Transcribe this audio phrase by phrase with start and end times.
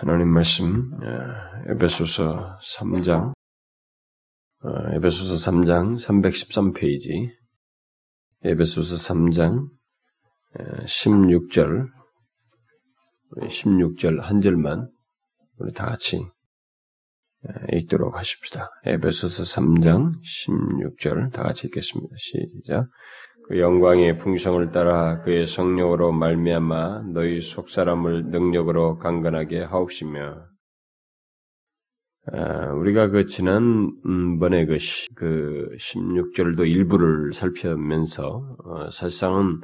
[0.00, 3.32] 하나님 말씀 예, 에베소서 3장
[4.62, 7.32] 어, 에베소서 3장 313페이지
[8.44, 9.68] 에베소서 3장
[10.86, 11.88] 16절
[13.38, 14.88] 16절 한 절만
[15.56, 16.24] 우리 다 같이
[17.48, 18.70] 예, 읽도록 하십시다.
[18.84, 22.14] 에베소서 3장 16절 다 같이 읽겠습니다.
[22.16, 22.86] 시작.
[23.48, 30.44] 그 영광의 풍성을 따라 그의 성령으로 말미암아 너희 속 사람을 능력으로 강건하게 하옵시며
[32.30, 34.76] 아, 우리가 그 지난번에 그,
[35.14, 39.62] 그 16절도 일부를 살펴면서 어, 사실상은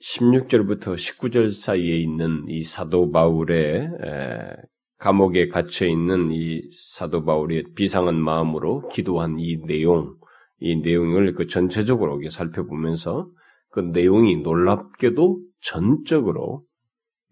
[0.00, 4.56] 16절부터 19절 사이에 있는 이 사도 바울의 에,
[4.96, 10.16] 감옥에 갇혀 있는 이 사도 바울의 비상한 마음으로 기도한 이 내용
[10.62, 13.28] 이 내용을 그 전체적으로 살펴보면서
[13.70, 16.62] 그 내용이 놀랍게도 전적으로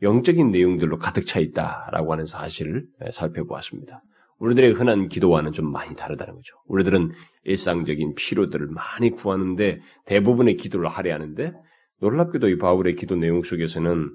[0.02, 4.02] 영적인 내용들로 가득 차 있다라고 하는 사실을 살펴보았습니다.
[4.38, 6.56] 우리들의 흔한 기도와는 좀 많이 다르다는 거죠.
[6.66, 7.12] 우리들은
[7.44, 11.52] 일상적인 필요들을 많이 구하는데 대부분의 기도를 하려 하는데
[12.00, 14.08] 놀랍게도 이 바울의 기도 내용 속에서는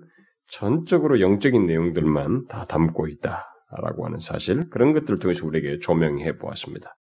[0.50, 6.96] 전적으로 영적인 내용들만 다 담고 있다라고 하는 사실 그런 것들을 통해서 우리에게 조명해 보았습니다.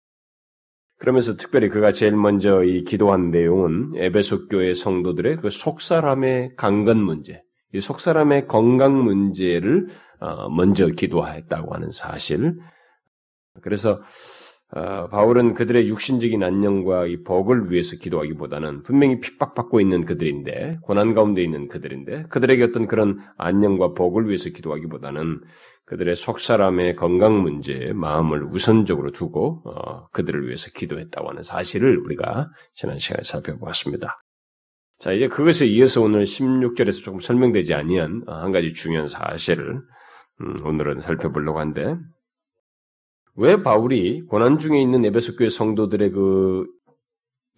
[1.00, 7.42] 그러면서 특별히 그가 제일 먼저 이 기도한 내용은 에베소 교회 성도들의 그 속사람의 강건 문제,
[7.74, 9.88] 이 속사람의 건강 문제를
[10.20, 12.54] 어, 먼저 기도했다고 하는 사실.
[13.62, 14.00] 그래서 어,
[14.72, 21.66] 바울은 그들의 육신적인 안녕과 이 복을 위해서 기도하기보다는 분명히 핍박받고 있는 그들인데 고난 가운데 있는
[21.68, 25.40] 그들인데 그들에게 어떤 그런 안녕과 복을 위해서 기도하기보다는
[25.86, 32.48] 그들의 속 사람의 건강 문제에 마음을 우선적으로 두고 어, 그들을 위해서 기도했다고 하는 사실을 우리가
[32.74, 34.22] 지난 시간에 살펴보았습니다.
[35.00, 39.80] 자 이제 그것에 이어서 오늘 16절에서 조금 설명되지 아니한 어, 한 가지 중요한 사실을
[40.42, 41.96] 음, 오늘은 살펴보려고 하는데
[43.40, 46.66] 왜 바울이 고난 중에 있는 에베소 교회 성도들의 그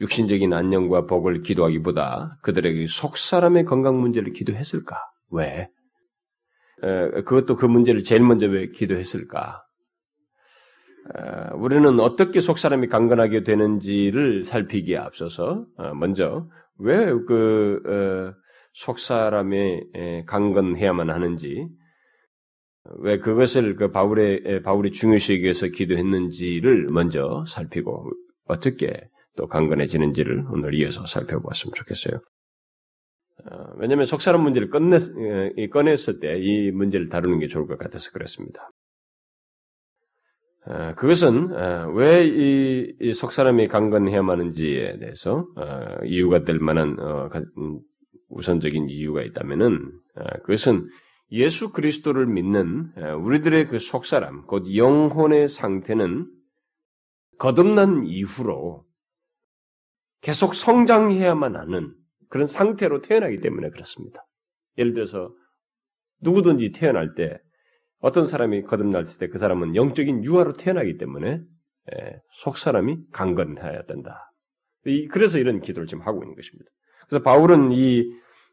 [0.00, 4.97] 육신적인 안녕과 복을 기도하기보다 그들에게 속 사람의 건강 문제를 기도했을까?
[5.32, 5.69] 왜?
[6.84, 9.65] 에, 그것도 그 문제를 제일 먼저 왜 기도했을까?
[11.16, 16.47] 에, 우리는 어떻게 속 사람이 강건하게 되는지를 살피기에 앞서서 어, 먼저
[16.78, 18.32] 왜그
[18.75, 19.81] 속 사람이
[20.26, 21.66] 강건해야만 하는지
[22.98, 28.10] 왜 그것을 그 바울의 바울이 중요시하기 위해서 기도했는지를 먼저 살피고
[28.47, 32.20] 어떻게 또 강건해지는지를 오늘 이어서 살펴보았으면 좋겠어요.
[33.50, 35.03] 어, 왜냐하면 속사람 문제를 꺼냈,
[35.70, 38.70] 꺼냈을 때 이 문제를 다루는 게 좋을 것 같아서 그렇습니다.
[40.66, 45.47] 어, 그것은 어, 왜이 속사람이 강건해야만 하는지에 대해서
[46.04, 46.97] 이유가 될 만한
[47.59, 47.81] 음,
[48.28, 49.93] 우선적인 이유가 있다면은
[50.44, 50.88] 그것은
[51.32, 52.93] 예수 그리스도를 믿는
[53.25, 56.31] 우리들의 그 속사람, 곧 영혼의 상태는
[57.38, 58.84] 거듭난 이후로
[60.20, 61.94] 계속 성장해야만 하는
[62.28, 64.25] 그런 상태로 태어나기 때문에 그렇습니다.
[64.78, 65.34] 예를 들어서
[66.20, 67.38] 누구든지 태어날 때
[67.99, 71.41] 어떤 사람이 거듭날 때 그 사람은 영적인 유아로 태어나기 때문에
[72.43, 74.31] 속 사람이 강건해야 된다.
[75.10, 76.70] 그래서 이런 기도를 지금 하고 있는 것입니다.
[77.09, 78.04] 그래서 바울은 이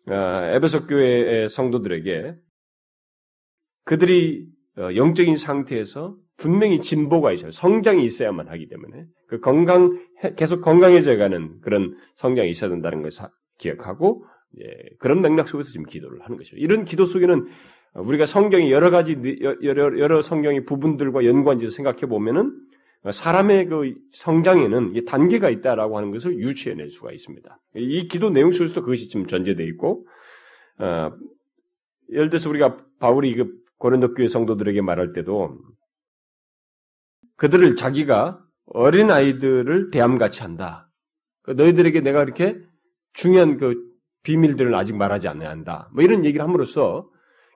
[0.08, 0.14] 어,
[0.56, 2.36] 에베소 교회의 성도들에게
[3.90, 4.46] 그들이
[4.78, 7.52] 어, 영적인 상태에서 분명히 진보가 있어요.
[7.52, 10.00] 성장이 있어야만 하기 때문에 그 건강
[10.38, 13.26] 계속 건강해져가는 그런 성장이 있어야 된다는 것을
[13.58, 14.26] 기억하고
[14.60, 14.66] 예,
[15.00, 16.56] 그런 맥락 속에서 지금 기도를 하는 것이죠.
[16.58, 17.48] 이런 기도 속에는
[17.96, 19.18] 우리가 성경이 여러 가지
[19.64, 22.54] 여러, 여러 성경의 부분들과 연관지어 생각해 보면은
[23.12, 27.60] 사람의 그 성장에는 단계가 있다라고 하는 것을 유추해낼 수가 있습니다.
[27.76, 30.06] 이 기도 내용 속에서도 그것이 지금 전제되어 있고,
[30.78, 31.12] 어,
[32.12, 35.58] 예를 들어서 우리가 바울이 그 고린도 교회 성도들에게 말할 때도
[37.38, 40.90] 그들을 자기가 어린 아이들을 대함같이 한다.
[41.42, 42.60] 그 너희들에게 내가 이렇게
[43.14, 43.76] 중요한 그
[44.24, 45.90] 비밀들을 아직 말하지 않아야 한다.
[45.94, 47.10] 뭐 이런 얘기를 함으로써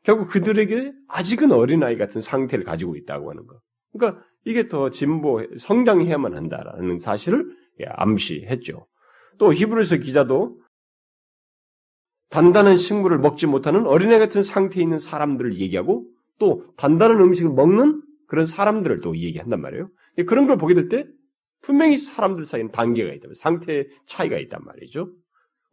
[0.04, 3.60] 결국 그들에게 아직은 어린아이 같은 상태를 가지고 있다고 하는 거.
[3.92, 7.46] 그러니까 이게 더 진보, 성장해야만 한다라는 사실을
[7.82, 8.88] 예, 암시했죠.
[9.40, 10.60] 또 히브리서 기자도
[12.30, 16.06] 단단한 식물을 먹지 못하는 어린애 같은 상태에 있는 사람들을 얘기하고
[16.40, 19.90] 또 단단한 음식을 먹는 그런 사람들을 또 얘기한단 말이에요.
[20.28, 21.06] 그런 걸 보게 될 때
[21.62, 23.30] 분명히 사람들 사이에는 단계가 있다.
[23.36, 25.10] 상태 차이가 있단 말이죠.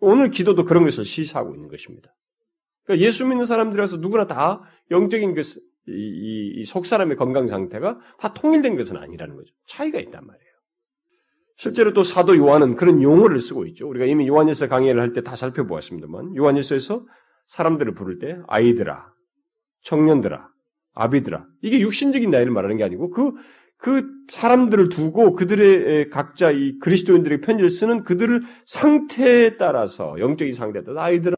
[0.01, 2.15] 오늘 기도도 그런 것을 시사하고 있는 것입니다.
[2.85, 8.33] 그러니까 예수 믿는 사람들이라서 누구나 다 영적인 그, 이, 이, 이 속사람의 건강 상태가 다
[8.35, 9.53] 통일된 것은 아니라는 거죠.
[9.69, 10.51] 차이가 있단 말이에요.
[11.57, 13.87] 실제로 또 사도 요한은 그런 용어를 쓰고 있죠.
[13.89, 17.05] 우리가 이미 요한일서 강의를 할 때 다 살펴보았습니다만 요한일서에서
[17.49, 19.13] 사람들을 부를 때 아이들아,
[19.83, 20.49] 청년들아,
[20.95, 21.45] 아비드라.
[21.63, 23.33] 이게 육신적인 나이를 말하는 게 아니고 그,
[23.77, 31.01] 그 사람들을 두고 그들의 각자 이 그리스도인들의 편지를 쓰는 그들을 상태에 따라서 영적인 상태에 따라서
[31.01, 31.37] 아이들아,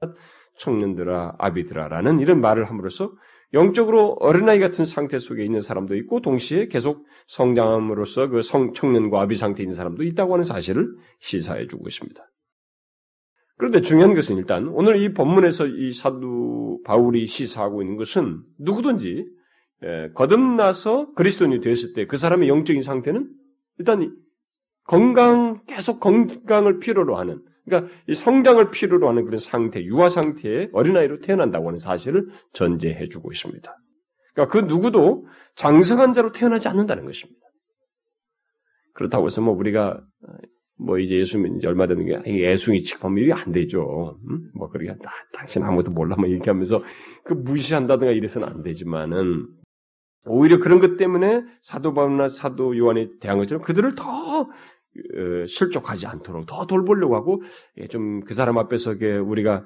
[0.59, 3.12] 청년들아, 아비드라라는 이런 말을 함으로써
[3.55, 9.37] 영적으로 어린아이 같은 상태 속에 있는 사람도 있고 동시에 계속 성장함으로써 그 성, 청년과 아비
[9.37, 10.88] 상태에 있는 사람도 있다고 하는 사실을
[11.21, 12.23] 시사해 주고 있습니다.
[13.58, 19.25] 그런데 중요한 것은 일단 오늘 이 본문에서 이 사도 바울이 시사하고 있는 것은 누구든지
[19.84, 23.28] 예, 거듭나서 그리스도인이 되었을 때 그 사람의 영적인 상태는
[23.78, 24.16] 일단
[24.84, 31.20] 건강 계속 건강을 필요로 하는 그러니까 이 성장을 필요로 하는 그런 상태, 유아 상태의 어린아이로
[31.20, 33.76] 태어난다고 하는 사실을 전제해 주고 있습니다.
[34.34, 35.26] 그러니까 그 누구도
[35.56, 37.40] 장성한 자로 태어나지 않는다는 것입니다.
[38.94, 40.00] 그렇다고 해서 뭐 우리가
[40.79, 44.19] 뭐 이제 예수님 이제 얼마 되는 게 예수이 직하면 이게 안 되죠.
[44.29, 44.51] 음?
[44.55, 46.83] 뭐 그러게 아, 당신 아무것도 몰라 뭐 이렇게 하면서
[47.25, 49.47] 그 무시한다든가 이래서는 안 되지만은
[50.27, 56.47] 오히려 그런 것 때문에 사도 바울이나 사도 요한이 대한 것처럼 그들을 더 어, 실족하지 않도록
[56.47, 57.43] 더 돌보려고 하고
[57.79, 59.65] 예, 좀그 사람 앞에서 우리가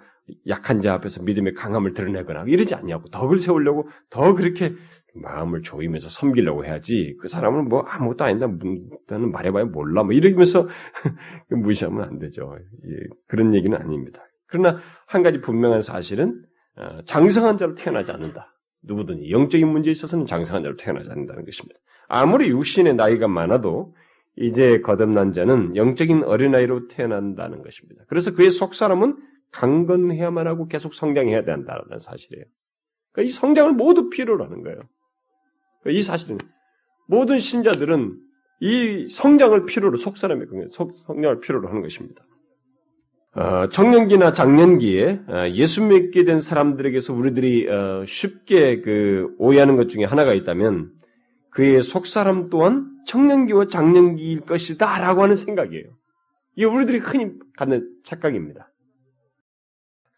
[0.48, 4.74] 약한 자 앞에서 믿음의 강함을 드러내거나 이러지 않냐고 덕을 세우려고 더 그렇게
[5.20, 8.48] 마음을 조이면서 섬기려고 해야지 그 사람은 뭐 아무것도 아니다
[9.08, 10.68] 나는 말해봐야 몰라 뭐 이러면서
[11.50, 12.96] 무시하면 안 되죠 예,
[13.26, 16.42] 그런 얘기는 아닙니다 그러나 한 가지 분명한 사실은
[16.76, 21.78] 어, 장성한 자로 태어나지 않는다 누구든지 영적인 문제에 있어서는 장성한 자로 태어나지 않는다는 것입니다
[22.08, 23.94] 아무리 육신의 나이가 많아도
[24.36, 28.04] 이제 거듭난 자는 영적인 어린아이로 태어난다는 것입니다.
[28.08, 29.16] 그래서 그의 속사람은
[29.52, 32.44] 강건해야만 하고 계속 성장해야 된다는 사실이에요.
[33.12, 34.80] 그러니까 이 성장을 모두 필요로 하는 거예요.
[35.86, 36.38] 그러니까 이 사실은
[37.06, 38.18] 모든 신자들은
[38.60, 40.48] 이 성장을 필요로 속사람의
[41.06, 42.24] 성장을 필요로 하는 것입니다.
[43.34, 50.04] 어, 청년기나 장년기에 어, 예수 믿게 된 사람들에게서 우리들이 어, 쉽게 그 오해하는 것 중에
[50.04, 50.90] 하나가 있다면
[51.50, 55.84] 그의 속사람 또한 청년기와 장년기일 것이다 라고 하는 생각이에요.
[56.56, 58.72] 이게 우리들이 흔히 갖는 착각입니다.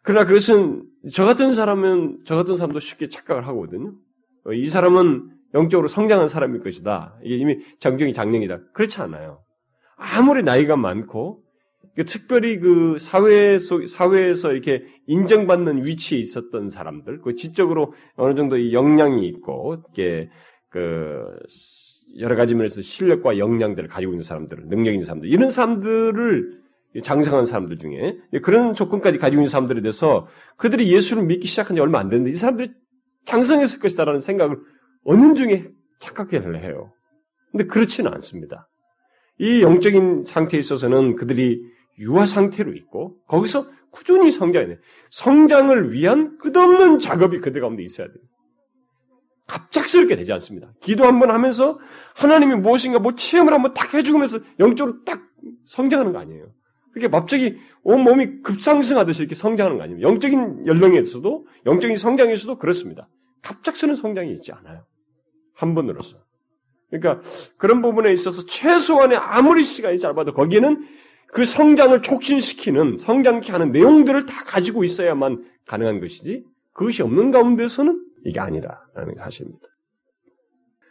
[0.03, 3.95] 그러나 그것은 저 같은 사람은 저 같은 사람도 쉽게 착각을 하거든요.
[4.45, 7.17] 어, 이 사람은 영적으로 성장한 사람일 것이다.
[7.23, 8.61] 이게 이미 장정이 장년이다.
[8.75, 9.41] 그렇지 않아요.
[9.97, 11.43] 아무리 나이가 많고
[12.07, 19.27] 특별히 그 사회 속 사회에서 이렇게 인정받는 위치에 있었던 사람들, 그 지적으로 어느 정도 역량이
[19.27, 20.31] 있고, 이게
[20.69, 21.25] 그
[22.19, 26.59] 여러 가지 면에서 실력과 역량들을 가지고 있는 사람들, 능력 있는 사람들, 이런 사람들을
[27.03, 31.99] 장성한 사람들 중에 그런 조건까지 가지고 있는 사람들에 대해서 그들이 예수를 믿기 시작한 지 얼마
[31.99, 32.71] 안 됐는데 이 사람들이
[33.27, 34.57] 장성했을 것이다라는 생각을
[35.11, 35.67] 어느 중에
[36.01, 36.93] 착각해 해요.
[37.51, 38.69] 근데 그렇지는 않습니다.
[39.39, 41.63] 이 영적인 상태에 있어서는 그들이
[41.99, 44.81] 유아 상태로 있고 거기서 꾸준히 성장해야 돼.
[45.11, 48.19] 성장을 위한 끝없는 작업이 그들 가운데 있어야 돼요.
[49.47, 50.71] 갑작스럽게 되지 않습니다.
[50.83, 51.79] 기도 한번 하면서
[52.15, 55.23] 하나님이 무엇인가 뭐 체험을 한번 딱 해주면서 영적으로 딱
[55.69, 56.53] 성장하는 거 아니에요.
[56.93, 60.03] 그게 갑자기 온 몸이 급상승하듯이 이렇게 성장하는 거 아니에요.
[60.03, 63.09] 영적인 연령에서도 영적인 성장에서도 그렇습니다.
[63.41, 64.85] 갑작스러운 성장이 있지 않아요.
[65.59, 66.17] 한 번으로서.
[66.89, 67.21] 그러니까
[67.57, 70.87] 그런 부분에 있어서 최소한의 아무리 시간이 짧아도 거기에는
[71.33, 78.41] 그 성장을 촉진시키는 성장케 하는 내용들을 다 가지고 있어야만 가능한 것이지 그것이 없는 가운데서는 이게
[78.41, 79.67] 아니라라는 사실입니다.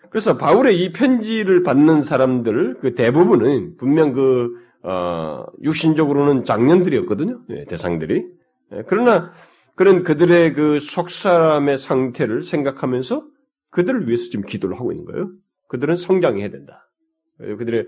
[0.09, 4.49] 그래서 바울의 이 편지를 받는 사람들 그 대부분은 분명 그
[4.83, 7.41] 어, 육신적으로는 장년들이었거든요.
[7.47, 8.25] 네, 대상들이.
[8.71, 9.31] 네, 그러나
[9.75, 13.23] 그런 그들의 그 속사람의 상태를 생각하면서
[13.71, 15.31] 그들을 위해서 지금 기도를 하고 있는 거예요.
[15.69, 16.89] 그들은 성장해야 된다.
[17.37, 17.87] 그들의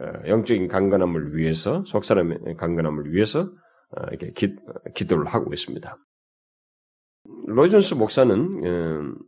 [0.00, 3.42] 어, 영적인 강건함을 위해서 속사람의 강건함을 위해서
[3.96, 4.56] 어, 이렇게 기,
[4.94, 5.96] 기도를 하고 있습니다.
[7.46, 9.18] 로이존스 목사는 음,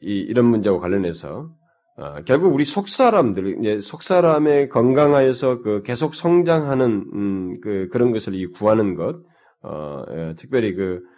[0.00, 1.50] 이, 런 문제와 관련해서
[1.96, 8.12] 어, 결국 우리 속 사람들, 이제 속 사람의 건강하여서 그 계속 성장하는 음, 그 그런
[8.12, 9.22] 것을 이 구하는 것,
[9.62, 11.15] 어, 예, 특별히 그 어,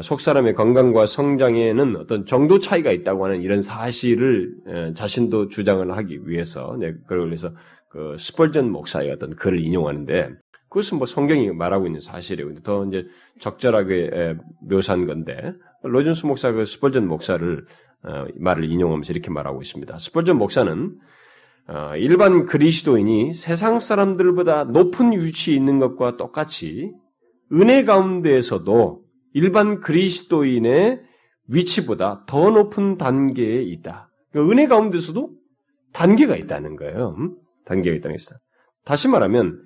[0.00, 6.76] 속사람의 건강과 성장에는 어떤 정도 차이가 있다고 하는 이런 사실을 예, 자신도 주장을 하기 위해서,
[6.78, 7.50] 네, 그래서
[7.90, 10.30] 그 스펄전 목사의 어떤 글을 인용하는데
[10.70, 12.54] 그것은 뭐 성경이 말하고 있는 사실이에요.
[12.62, 13.04] 더 이제
[13.40, 17.66] 적절하게 묘사한 건데 로준스 목사가 그 스펄전 목사를
[18.04, 19.98] 어, 말을 인용하면서 이렇게 말하고 있습니다.
[19.98, 20.94] 스펄전 목사는
[21.68, 26.90] 어, 일반 그리스도인이 세상 사람들보다 높은 위치에 있는 것과 똑같이
[27.52, 31.00] 은혜 가운데에서도 일반 그리스도인의
[31.48, 34.08] 위치보다 더 높은 단계에 있다.
[34.30, 35.30] 그러니까 은혜 가운데서도
[35.92, 37.14] 단계가 있다는 거예요.
[37.18, 37.36] 음?
[37.64, 38.38] 단계가 있다는 것이다.
[38.84, 39.62] 다시 말하면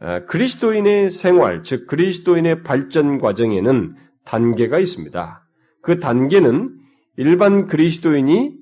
[0.00, 3.94] 아, 그리스도인의 생활, 즉 그리스도인의 발전 과정에는
[4.24, 5.46] 단계가 있습니다.
[5.82, 6.70] 그 단계는
[7.16, 8.54] 일반 그리스도인이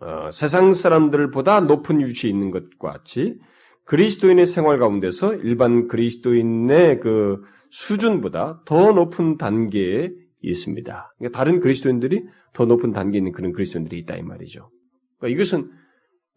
[0.00, 3.38] 어, 세상 사람들보다 높은 위치에 있는 것과 같이
[3.86, 10.10] 그리스도인의 생활 가운데서 일반 그리스도인의 그 수준보다 더 높은 단계에
[10.42, 11.14] 있습니다.
[11.18, 14.70] 그러니까 다른 그리스도인들이 더 높은 단계에 있는 그런 그리스도인들이 있다 이 말이죠.
[15.18, 15.70] 그러니까 이것은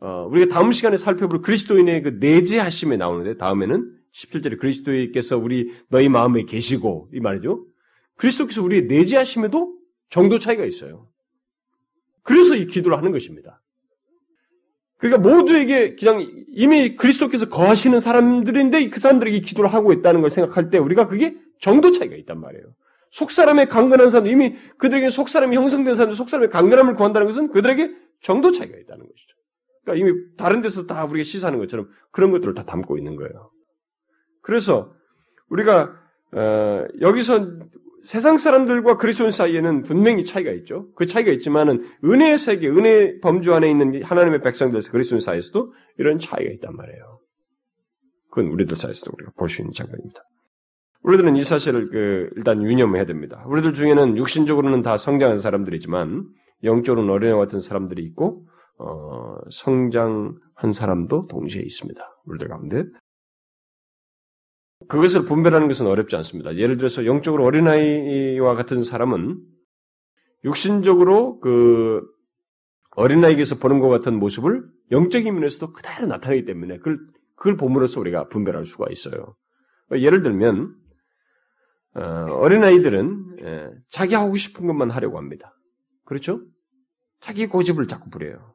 [0.01, 6.43] 어, 우리가 다음 시간에 살펴볼 그리스도인의 그 내재하심에 나오는데 다음에는 17절에 그리스도께서 우리 너희 마음에
[6.43, 7.65] 계시고 이 말이죠.
[8.15, 9.75] 그리스도께서 우리의 내재하심에도
[10.09, 11.07] 정도 차이가 있어요.
[12.23, 13.61] 그래서 이 기도를 하는 것입니다.
[14.99, 20.77] 그러니까 모두에게 그냥 이미 그리스도께서 거하시는 사람들인데 그 사람들에게 기도를 하고 있다는 걸 생각할 때
[20.77, 22.65] 우리가 그게 정도 차이가 있단 말이에요.
[23.11, 27.91] 속사람의 강건한 사람, 이미 그들에게 속사람이 형성된 사람들, 속사람의 강건함을 구한다는 것은 그들에게
[28.21, 29.35] 정도 차이가 있다는 것이죠.
[29.83, 33.51] 그러니까 이미 다른 데서 다 우리가 시사하는 것처럼 그런 것들을 다 담고 있는 거예요.
[34.41, 34.93] 그래서
[35.49, 35.95] 우리가
[36.33, 37.47] 어, 여기서
[38.05, 40.87] 세상 사람들과 그리스도인 사이에는 분명히 차이가 있죠.
[40.95, 46.51] 그 차이가 있지만은 은혜의 세계, 은혜 범주 안에 있는 하나님의 백성들에서 그리스도인 사이에서도 이런 차이가
[46.51, 47.19] 있단 말이에요.
[48.31, 50.21] 그건 우리들 사이에서도 우리가 볼 수 있는 장면입니다.
[51.03, 53.43] 우리들은 이 사실을 그 일단 유념해야 됩니다.
[53.47, 56.25] 우리들 중에는 육신적으로는 다 성장한 사람들이지만
[56.63, 58.45] 영적으로는 어린애 같은 사람들이 있고
[58.77, 62.01] 어, 성장한 사람도 동시에 있습니다.
[62.25, 62.83] 우리들 가운데
[64.87, 66.55] 그것을 분별하는 것은 어렵지 않습니다.
[66.55, 69.39] 예를 들어서 영적으로 어린아이와 같은 사람은
[70.45, 72.01] 육신적으로 그
[72.95, 76.99] 어린아이에게서 보는 것 같은 모습을 영적인 면에서도 그대로 나타내기 때문에 그걸,
[77.35, 79.35] 그걸 봄으로써 우리가 분별할 수가 있어요.
[79.91, 80.75] 예를 들면
[81.95, 85.53] 어, 어린아이들은 예, 자기 하고 싶은 것만 하려고 합니다.
[86.05, 86.41] 그렇죠?
[87.19, 88.53] 자기 고집을 자꾸 부려요.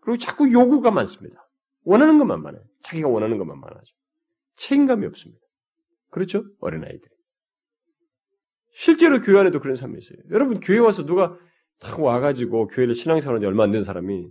[0.00, 1.46] 그리고 자꾸 요구가 많습니다.
[1.84, 2.62] 원하는 것만 많아요.
[2.82, 3.93] 자기가 원하는 것만 많아죠.
[4.56, 5.40] 책임감이 없습니다.
[6.10, 6.44] 그렇죠?
[6.60, 7.00] 어린아이들.
[8.76, 10.18] 실제로 교회 안에도 그런 사람이 있어요.
[10.30, 11.36] 여러분, 교회 와서 누가
[11.80, 14.28] 딱 와가지고 교회를 신앙생활한 지 얼마 안 된 사람이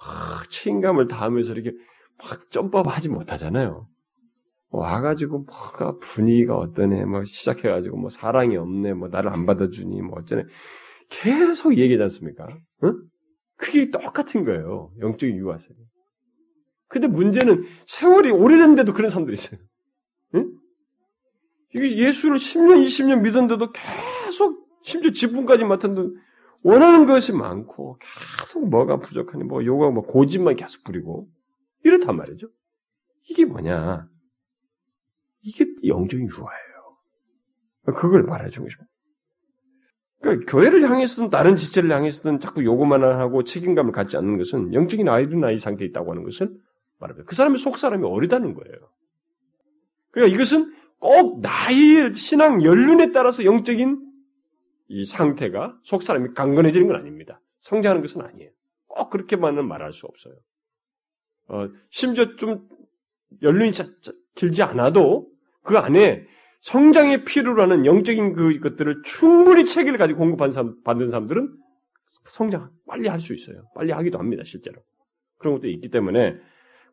[0.00, 1.76] 막 책임감을 다하면서 이렇게
[2.18, 3.86] 막 점프하지 못하잖아요.
[4.70, 10.44] 와가지고 뭐가 분위기가 어떠네, 뭐 시작해가지고 뭐 사랑이 없네, 뭐 나를 안 받아주니, 뭐 어쩌네.
[11.10, 12.46] 계속 얘기하지 않습니까?
[12.84, 13.02] 응?
[13.56, 14.90] 그게 똑같은 거예요.
[15.00, 15.66] 영적인 유아세.
[16.88, 19.60] 근데 문제는 세월이 오래됐는데도 그런 사람들이 있어요.
[20.34, 20.52] 응?
[21.74, 26.18] 이게 예수를 10년, 20년 믿었는데도 계속, 심지어 직분까지 맡았는데,
[26.64, 27.98] 원하는 것이 많고,
[28.40, 31.28] 계속 뭐가 부족하니, 뭐, 요가 뭐, 고집만 계속 부리고,
[31.84, 32.48] 이렇단 말이죠.
[33.28, 34.08] 이게 뭐냐.
[35.42, 37.96] 이게 영적인 유아예요.
[37.98, 38.86] 그걸 말해주고 싶어요.
[40.20, 45.44] 그러니까 교회를 향해서든 다른 지체를 향해서든 자꾸 요구만 하고 책임감을 갖지 않는 것은 영적인 아이든
[45.44, 46.50] 아이 상태에 있다고 하는 것을
[46.98, 47.28] 말합니다.
[47.28, 48.76] 그 사람의 속 사람이 어리다는 거예요.
[50.10, 54.04] 그러니까 이것은 꼭 나의 신앙 연륜에 따라서 영적인
[54.88, 57.40] 이 상태가 속 사람이 강건해지는 건 아닙니다.
[57.60, 58.50] 성장하는 것은 아니에요.
[58.86, 60.34] 꼭 그렇게만은 말할 수 없어요.
[61.48, 62.68] 어, 심지어 좀
[63.42, 65.28] 연륜이 자, 자, 길지 않아도
[65.62, 66.26] 그 안에
[66.60, 71.54] 성장의 필요로 하는 영적인 그 것들을 충분히 체계를 가지고 공급한 사람, 받는 사람들은
[72.30, 73.62] 성장 빨리 할 수 있어요.
[73.74, 74.80] 빨리 하기도 합니다, 실제로.
[75.38, 76.36] 그런 것도 있기 때문에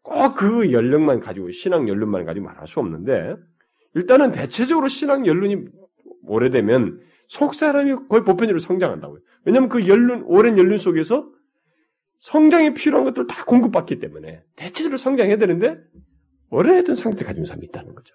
[0.06, 3.36] 꼭 그 연령만 가지고, 신앙 연륜만 가지고 말할 수 없는데,
[3.96, 5.66] 일단은 대체적으로 신앙 연륜이
[6.24, 9.22] 오래되면 속 사람이 거의 보편적으로 성장한다고요.
[9.46, 11.28] 왜냐하면 그 연륜, 오랜 연륜 속에서
[12.20, 15.78] 성장이 필요한 것들을 다 공급받기 때문에 대체적으로 성장해야 되는데
[16.50, 18.14] 오래된 상태를 가진 사람이 있다는 거죠.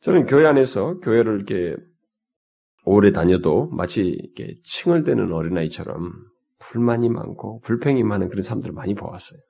[0.00, 1.76] 저는 교회 안에서 교회를 이렇게
[2.84, 6.12] 오래 다녀도 마치 이렇게 칭얼대는 어린아이처럼
[6.58, 9.40] 불만이 많고 불평이 많은 그런 사람들을 많이 보았어요.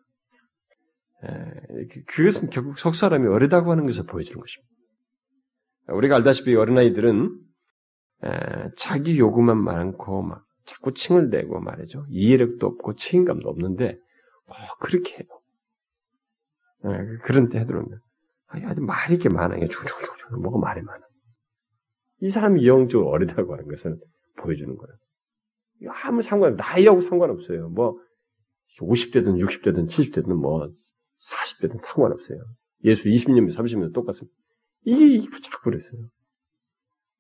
[1.25, 4.75] 에, 그것은 결국 속 사람이 어리다고 하는 것을 보여주는 것입니다.
[5.89, 7.41] 우리가 알다시피 어린아이들은
[8.25, 12.07] 에, 자기 요구만 많고 막 자꾸 칭을 대고 말이죠.
[12.09, 13.99] 이해력도 없고 책임감도 없는데
[14.47, 15.25] 꼭 그렇게 해요.
[16.85, 18.01] 에, 그런 때 해들어오면
[18.47, 19.57] 아주 말이 이렇게 많아.
[19.57, 21.01] 이게 쭉쭉쭉 뭐가 말이 많아.
[22.21, 23.99] 이 사람이 영적으로 어리다고 하는 것을
[24.39, 25.93] 보여주는 거예요.
[26.05, 27.69] 아무 상관, 나이하고 상관없어요.
[27.71, 27.99] 뭐,
[28.81, 30.69] 50대든 60대든 70대든 뭐,
[31.19, 32.39] 40대든 상관없어요.
[32.85, 34.37] 예수 20년, 30년 똑같습니다.
[34.85, 36.01] 이게 자꾸 그랬어요.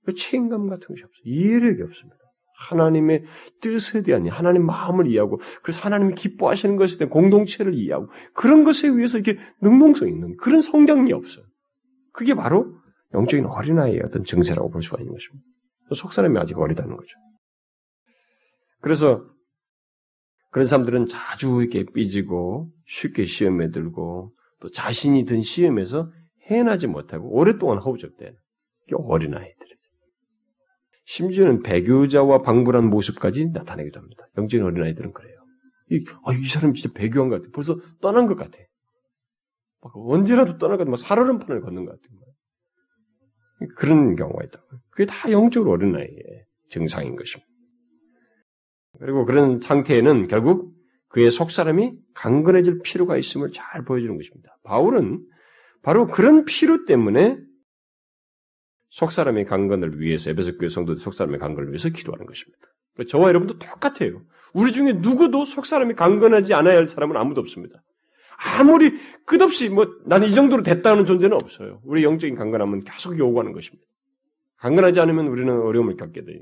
[0.04, 1.22] 그 책임감 같은 것이 없어요.
[1.24, 2.18] 이해력이 없습니다.
[2.68, 3.24] 하나님의
[3.60, 9.18] 뜻에 대한 하나님 마음을 이해하고 그래서 하나님이 기뻐하시는 것에 대한 공동체를 이해하고 그런 것에 의해서
[9.18, 11.44] 이렇게 능동성 있는 그런 성장이 없어요.
[12.12, 12.74] 그게 바로
[13.12, 15.46] 영적인 어린아이의 어떤 증세라고 볼 수가 있는 것입니다.
[15.94, 17.10] 속 사람이 아직 어리다는 거죠.
[18.80, 19.24] 그래서
[20.54, 26.12] 그런 사람들은 자주 이렇게 삐지고 쉽게 시험에 들고 또 자신이 든 시험에서
[26.48, 28.36] 해나지 못하고 오랫동안 허우적대는
[28.92, 29.66] 어린아이들.
[31.06, 34.28] 심지어는 배교자와 방불한 모습까지 나타내기도 합니다.
[34.38, 35.34] 영적인 어린아이들은 그래요.
[35.90, 37.50] 이, 아, 이 사람 진짜 배교한 것 같아.
[37.52, 38.56] 벌써 떠난 것 같아.
[39.82, 40.90] 막 언제라도 떠날 것 같아.
[40.90, 42.14] 막 살얼음 판을 걷는 것 같아.
[43.74, 44.64] 그런 경우가 있다.
[44.90, 47.53] 그게 다 영적으로 어린아이의 증상인 것입니다.
[48.98, 50.72] 그리고 그런 상태에는 결국
[51.08, 54.56] 그의 속사람이 강건해질 필요가 있음을 잘 보여주는 것입니다.
[54.64, 55.24] 바울은
[55.82, 57.38] 바로 그런 필요 때문에
[58.90, 62.68] 속사람의 강건을 위해서 에베소 교회 성도들 속사람의 강건을 위해서 기도하는 것입니다.
[63.08, 64.22] 저와 여러분도 똑같아요.
[64.52, 67.82] 우리 중에 누구도 속사람이 강건하지 않아야 할 사람은 아무도 없습니다.
[68.36, 68.92] 아무리
[69.24, 71.80] 끝없이 뭐난이 정도로 됐다는 존재는 없어요.
[71.84, 73.84] 우리 영적인 강건함은 계속 요구하는 것입니다.
[74.58, 76.40] 강건하지 않으면 우리는 어려움을 겪게 돼요.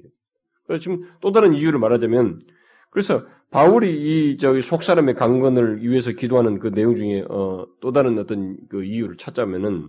[0.66, 2.40] 그래서 지금 또 다른 이유를 말하자면
[2.90, 8.18] 그래서 바울이 이 저기 속 사람의 강건을 위해서 기도하는 그 내용 중에 어, 또 다른
[8.18, 9.88] 어떤 그 이유를 찾자면은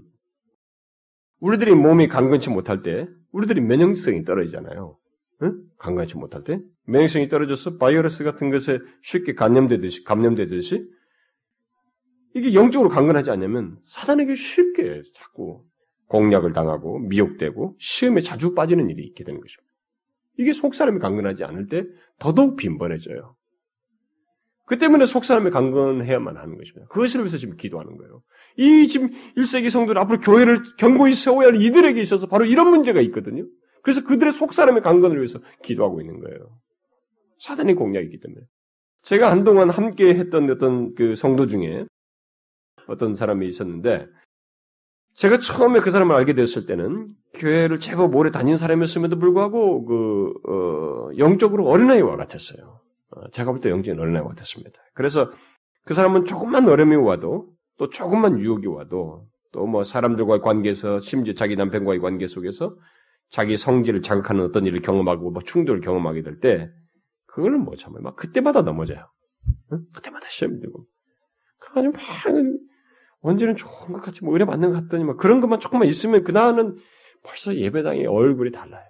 [1.39, 4.97] 우리들이 몸이 강건치 못할 때 우리들이 면역성이 떨어지잖아요.
[5.43, 5.61] 응?
[5.77, 10.85] 강건치 못할 때 면역성이 떨어져서 바이러스 같은 것에 쉽게 감염되듯이 감염되듯이
[12.35, 15.63] 이게 영적으로 강건하지 않냐면 사단에게 쉽게 자꾸
[16.07, 19.62] 공략을 당하고 미혹되고 시험에 자주 빠지는 일이 있게 되는 것입니다.
[20.37, 21.85] 이게 속사람이 강건하지 않을 때
[22.19, 23.35] 더더욱 빈번해져요.
[24.65, 26.87] 그 때문에 속사람이 강건해야만 하는 것입니다.
[26.87, 28.21] 그것을 위해서 지금 기도하는 거예요.
[28.57, 33.45] 이 지금 1세기 성도들 앞으로 교회를 견고히 세워야 할 이들에게 있어서 바로 이런 문제가 있거든요.
[33.83, 36.57] 그래서 그들의 속사람의 강건을 위해서 기도하고 있는 거예요.
[37.39, 38.41] 사단의 공략이기 때문에.
[39.03, 41.85] 제가 한동안 함께 했던 어떤 그 성도 중에
[42.87, 44.07] 어떤 사람이 있었는데
[45.15, 51.17] 제가 처음에 그 사람을 알게 됐을 때는 교회를 제법 오래 다닌 사람이었음에도 불구하고 그 어,
[51.17, 52.79] 영적으로 어린아이와 같았어요.
[53.11, 54.79] 어, 제가 볼 때 영적인 어린아이와 같았습니다.
[54.93, 55.31] 그래서
[55.85, 61.55] 그 사람은 조금만 어려움이 와도 또 조금만 유혹이 와도 또 뭐 사람들과의 관계에서 심지어 자기
[61.55, 62.75] 남편과의 관계 속에서
[63.29, 66.69] 자기 성질을 자극하는 어떤 일을 경험하고 뭐 충돌을 경험하게 될 때
[67.27, 68.01] 그거는 뭐 참아요.
[68.01, 69.07] 막 그때마다 넘어져요.
[69.73, 69.79] 응?
[69.93, 70.85] 그때마다 시험이 되고.
[71.75, 72.01] 아주 막
[73.23, 76.77] 언제는 좋은 것 같이 뭐 은혜 받는 것 같더니 막 그런 것만 조금만 있으면 그날은
[77.23, 78.85] 벌써 예배당의 얼굴이 달라요.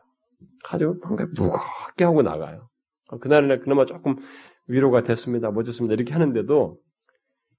[0.69, 2.67] 아주 뭔가 무겁게 하고 나가요.
[3.21, 4.15] 그날은 그나마 조금
[4.67, 5.51] 위로가 됐습니다.
[5.51, 5.93] 멋졌습니다.
[5.93, 6.77] 이렇게 하는데도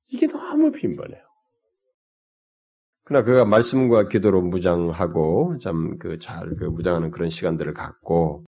[0.08, 1.22] 이게 너무 빈번해요.
[3.04, 8.44] 그러나 그가 말씀과 기도로 무장하고 참 그 잘그 그 무장하는 그런 시간들을 갖고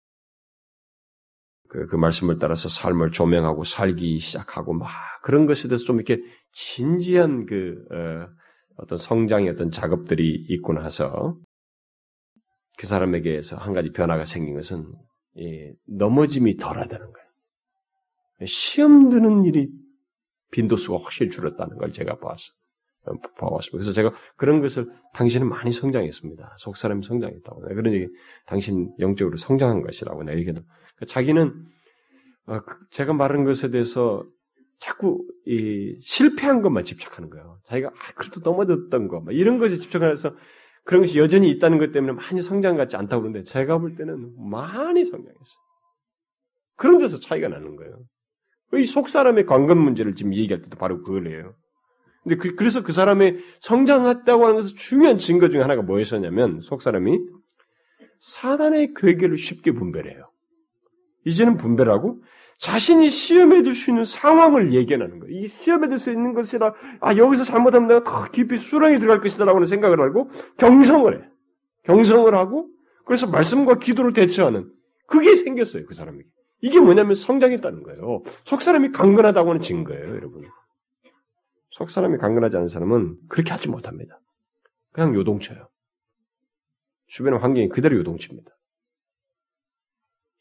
[1.74, 4.88] 그, 그 말씀을 따라서 삶을 조명하고 살기 시작하고 막
[5.24, 7.84] 그런 것에 대해서 좀 이렇게 진지한 그
[8.76, 11.36] 어, 떤 성장의 어떤 작업들이 있고 나서
[12.78, 14.86] 그 사람에게서 한 가지 변화가 생긴 것은
[15.40, 18.46] 예, 넘어짐이 덜하다는 거예요.
[18.46, 19.68] 시험 드는 일이
[20.52, 22.52] 빈도수가 확실히 줄었다는 걸 제가 봐서
[23.36, 23.78] 봐왔습니다.
[23.78, 26.56] 그래서 제가 그런 것을 당신은 많이 성장했습니다.
[26.58, 27.62] 속 사람이 성장했다고.
[27.62, 28.06] 그런 얘기,
[28.46, 30.54] 당신 영적으로 성장한 것이라고 내가 얘기해.
[31.08, 31.66] 자기는
[32.46, 34.24] 어, 그 제가 말한 것에 대해서
[34.78, 37.58] 자꾸 이 실패한 것만 집착하는 거예요.
[37.64, 40.36] 자기가 아, 그래도 넘어졌던 거, 이런 것에 집착해서
[40.84, 45.04] 그런 것이 여전히 있다는 것 때문에 많이 성장 같지 않다고 그러는데 제가 볼 때는 많이
[45.04, 45.64] 성장했어요.
[46.76, 47.98] 그런 데서 차이가 나는 거예요.
[48.74, 51.54] 이 속 사람의 관건 문제를 지금 얘기할 때도 바로 그걸해요
[52.24, 57.18] 근데 그, 래서 그 사람의 성장했다고 하는 것은 중요한 증거 중에 하나가 뭐였었냐면 속 사람이
[58.20, 60.28] 사단의 괴계를 쉽게 분별해요.
[61.24, 62.22] 이제는 분별하고
[62.58, 65.36] 자신이 시험에 들 수 있는 상황을 예견하는 거예요.
[65.36, 69.58] 이 시험에 들 수 있는 것이라, 아, 여기서 잘못하면 내가 더 깊이 수렁에 들어갈 것이다라고
[69.58, 71.28] 는 생각을 하고, 경성을 해.
[71.82, 72.68] 경성을 하고,
[73.04, 74.70] 그래서 말씀과 기도를 대처하는,
[75.06, 76.24] 그게 생겼어요, 그 사람에게.
[76.62, 78.22] 이게 뭐냐면 성장했다는 거예요.
[78.44, 80.48] 속 사람이 강건하다고 하는 증거예요, 여러분.
[81.72, 84.18] 속 사람이 강건하지 않은 사람은 그렇게 하지 못합니다.
[84.92, 85.68] 그냥 요동쳐요.
[87.08, 88.50] 주변의 환경이 그대로 요동칩니다.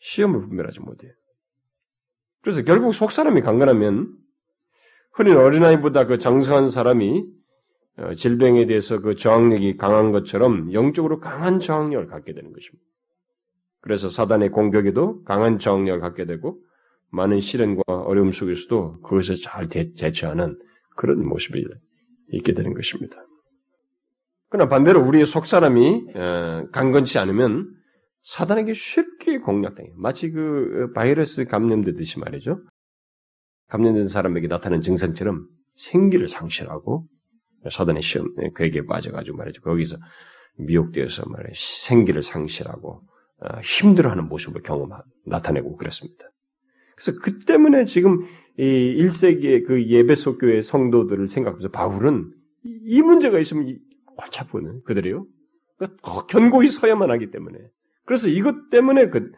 [0.04, 1.12] 시험을 분별하지 못해요.
[2.42, 4.14] 그래서 결국 속 사람이 강건하면
[5.14, 7.24] 흔히 어린아이보다 그 장성한 사람이
[7.96, 12.84] 어, 질병에 대해서 그 저항력이 강한 것처럼 영적으로 강한 저항력을 갖게 되는 것입니다.
[13.82, 16.60] 그래서 사단의 공격에도 강한 저항력을 갖게 되고
[17.12, 20.58] 많은 시련과 어려움 속에서도 그것을 잘 대처하는
[20.96, 21.64] 그런 모습이
[22.30, 23.24] 있게 되는 것입니다.
[24.50, 27.83] 그러나 반대로 우리의 속 사람이 어, 강건치 않으면
[28.24, 29.94] 사단에게 쉽게 공략당해요.
[29.98, 32.62] 마치 그 바이러스 감염되듯이 말이죠.
[33.70, 37.06] 감염된 사람에게 나타나는 증상처럼 생기를 상실하고
[37.72, 39.62] 사단의 시험, 괴기에 빠져가지고 말이죠.
[39.62, 39.98] 거기서
[40.58, 41.54] 미혹되어서 말이에요.
[41.56, 43.02] 생기를 상실하고
[43.42, 46.26] 어, 힘들어하는 모습을 경험하, 나타내고 그랬습니다.
[46.96, 48.26] 그래서 그 때문에 지금
[48.58, 52.32] 이 1세기의 그 예배소 교회 성도들을 생각하면서 바울은
[52.64, 53.78] 이 문제가 있으면
[54.16, 55.26] 골치 아프는 그들이요.
[55.78, 57.58] 그러니까 견고히 서야만 하기 때문에
[58.06, 59.32] 그래서 이것 때문에 그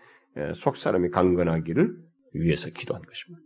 [0.56, 1.96] 속 사람이 강건하기를
[2.34, 3.44] 위해서 기도한 것입니다.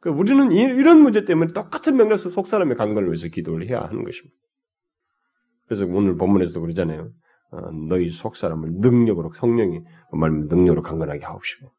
[0.00, 4.36] 그 우리는 이런 문제 때문에 똑같은 명령에서 속 사람의 강건을 위해서 기도를 해야 하는 것입니다.
[5.66, 7.10] 그래서 오늘 본문에서도 그러잖아요.
[7.52, 9.80] 어, 너희 속 사람을 능력으로 성령이
[10.12, 11.72] 말 능력으로 강건하게 하옵시고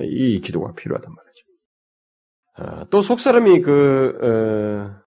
[0.00, 1.46] 이 기도가 필요하단 말이죠.
[2.54, 5.02] 아, 또속 사람이 그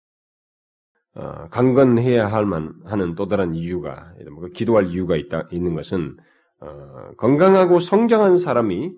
[1.14, 6.16] 어, 어, 강건해야 할 만 하는 또 다른 이유가 뭐 기도할 이유가 있다 있는 것은
[6.60, 8.92] 어, 건강하고 성장한 사람이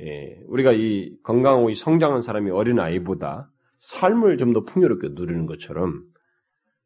[0.00, 3.50] 예, 우리가 이 건강하고 이 성장한 사람이 어린 아이보다
[3.80, 6.02] 삶을 좀 더 풍요롭게 누리는 것처럼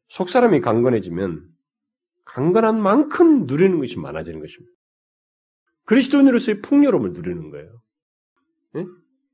[0.09, 1.47] 속 사람이 강건해지면
[2.25, 4.75] 강건한 만큼 누리는 것이 많아지는 것입니다.
[5.85, 7.81] 그리스도인으로서의 풍요로움을 누리는 거예요.
[8.75, 8.85] 예?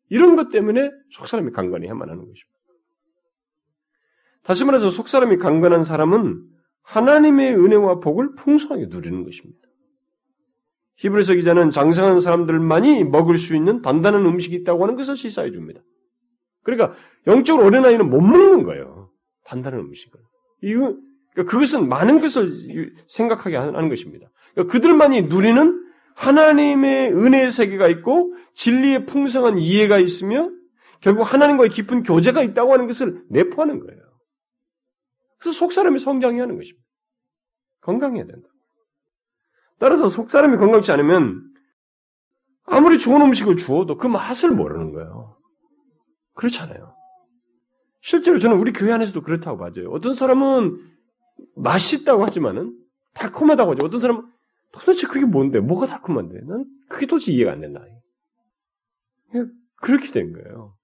[0.09, 2.55] 이런 것 때문에 속 사람이 강건해야만 하는 것입니다.
[4.43, 6.41] 다시 말해서 속 사람이 강건한 사람은
[6.83, 9.64] 하나님의 은혜와 복을 풍성하게 누리는 것입니다.
[10.97, 15.81] 히브리서 기자는 장성한 사람들만이 먹을 수 있는 단단한 음식이 있다고 하는 것을 시사해 줍니다.
[16.63, 16.95] 그러니까
[17.27, 19.11] 영적으로 어린아이는 못 먹는 거예요.
[19.45, 20.19] 단단한 음식을.
[20.63, 20.95] 이거,
[21.33, 24.27] 그러니까 그것은 많은 것을 생각하게 하는 것입니다.
[24.53, 25.83] 그러니까 그들만이 누리는
[26.15, 30.49] 하나님의 은혜의 세계가 있고 진리의 풍성한 이해가 있으며
[31.01, 34.01] 결국 하나님과의 깊은 교제가 있다고 하는 것을 내포하는 거예요.
[35.37, 36.83] 그래서 속 사람이 성장해야 하는 것입니다.
[37.81, 38.47] 건강해야 된다.
[39.79, 41.43] 따라서 속 사람이 건강치 않으면
[42.65, 45.37] 아무리 좋은 음식을 주어도 그 맛을 모르는 거예요.
[46.33, 46.95] 그렇잖아요.
[48.01, 49.71] 실제로 저는 우리 교회 안에서도 그렇다고 봐요.
[49.91, 50.79] 어떤 사람은
[51.55, 52.77] 맛있다고 하지만은
[53.13, 53.85] 달콤하다고 하죠.
[53.85, 54.23] 어떤 사람은
[54.71, 55.59] 도대체 그게 뭔데?
[55.59, 56.41] 뭐가 달콤한데?
[56.45, 57.81] 난 그게 도대체 이해가 안 된다.
[59.75, 60.75] 그렇게 된 거예요.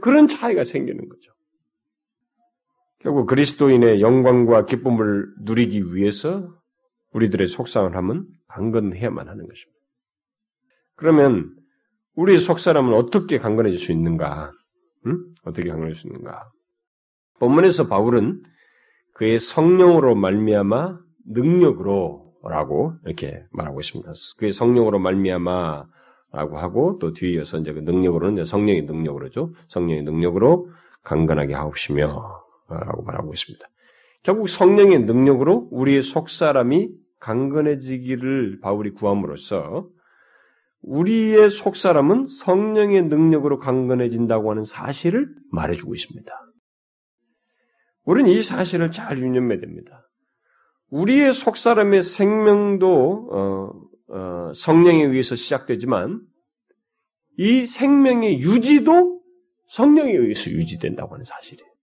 [0.00, 1.32] 그런 차이가 생기는 거죠.
[3.00, 6.54] 결국 그리스도인의 영광과 기쁨을 누리기 위해서
[7.14, 7.46] 우리들의
[7.96, 9.80] 하면 강건해야만 하는 것입니다.
[10.96, 11.50] 그러면
[12.16, 14.52] 우리의 속사람은 어떻게 강건해질 수 있는가?
[15.06, 15.24] 응?
[15.44, 16.50] 어떻게 강건해질 수 있는가?
[17.40, 18.42] 본문에서 바울은
[19.14, 24.12] 그의 성령으로 말미암아 능력으로라고 이렇게 말하고 있습니다.
[24.38, 29.52] 그의 성령으로 말미암아라고 하고 또 뒤에 이어서 이제 그 능력으로는 성령의 능력으로죠.
[29.68, 30.68] 성령의 능력으로
[31.02, 33.66] 강건하게 하옵시며라고 말하고 있습니다.
[34.22, 36.88] 결국 성령의 능력으로 우리의 속 사람이
[37.24, 39.88] 강건해지기를 바울이 구함으로써
[40.82, 46.30] 우리의 속 사람은 성령의 능력으로 강건해진다고 하는 사실을 말해주고 있습니다.
[48.04, 50.06] 우리는 이 사실을 잘 유념해야 됩니다.
[50.90, 56.20] 우리의 속 사람의 생명도 어, 어, 성령에 의해서 시작되지만
[57.38, 59.22] 이 생명의 유지도
[59.68, 61.73] 성령에 의해서 유지된다고 하는 사실이에요.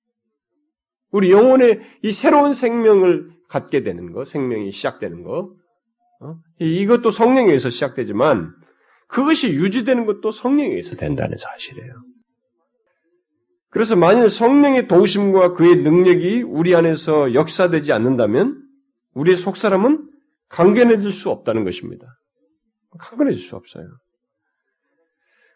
[1.12, 5.54] 우리 영혼의 이 새로운 생명을 갖게 되는 거, 생명이 시작되는 거,
[6.22, 6.36] 어?
[6.60, 8.54] 이것도 성령에 의해서 시작되지만
[9.08, 11.94] 그것이 유지되는 것도 성령에 의해서 된다는 사실이에요.
[13.70, 18.62] 그래서 만일 성령의 도우심과 그의 능력이 우리 안에서 역사되지 않는다면
[19.14, 20.10] 우리의 속사람은
[20.50, 22.06] 강건해질 수 없다는 것입니다.
[23.00, 23.86] 강건해질 수 없어요.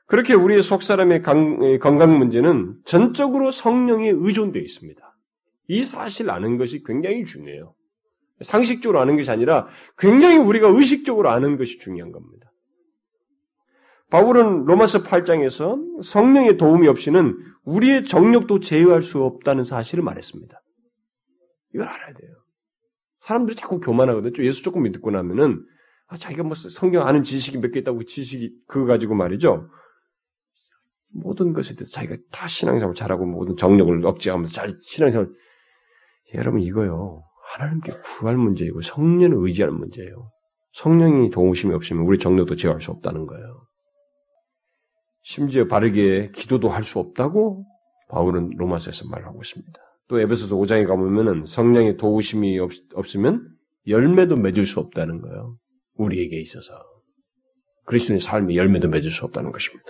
[0.07, 5.04] 그렇게 우리의 속사람의 건강 문제는 전적으로 성령에 의존되어 있습니다.
[5.67, 7.73] 이 사실 아는 것이 굉장히 중요해요.
[8.41, 12.51] 상식적으로 아는 것이 아니라 굉장히 우리가 의식적으로 아는 것이 중요한 겁니다.
[14.11, 20.61] 바울은 로마서 8장에서 성령의 도움이 없이는 우리의 정력도 제어할 수 없다는 사실을 말했습니다.
[21.73, 22.31] 이걸 알아야 돼요.
[23.21, 24.45] 사람들이 자꾸 교만하거든요.
[24.45, 25.65] 예수 조금 믿고 나면은
[26.07, 29.67] 아, 자기가 뭐 성경 아는 지식이 몇 개 있다고 지식이 그거 가지고 말이죠.
[31.11, 35.29] 모든 것에 대해서 자기가 다 신앙생활 잘하고 모든 정력을 억제하면서 잘 신앙생활
[36.35, 37.23] 여러분 이거요.
[37.53, 40.29] 하나님께 구할 문제이고 성령을 의지하는 문제예요.
[40.73, 43.65] 성령이 도우심이 없으면 우리 정력도 제어할 수 없다는 거예요.
[45.23, 47.65] 심지어 바르게 기도도 할 수 없다고
[48.09, 49.73] 바울은 로마서에서 말하고 있습니다.
[50.07, 53.47] 또 에베소서 5장에 가보면은 성령의 도우심이 없, 없으면
[53.87, 55.57] 열매도 맺을 수 없다는 거예요.
[55.95, 56.73] 우리에게 있어서.
[57.85, 59.89] 그리스도의 삶이 열매도 맺을 수 없다는 것입니다.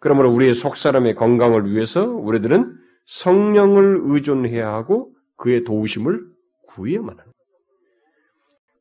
[0.00, 6.24] 그러므로 우리의 속 사람의 건강을 위해서 우리들은 성령을 의존해야 하고 그의 도우심을
[6.68, 7.38] 구해야만 합니다.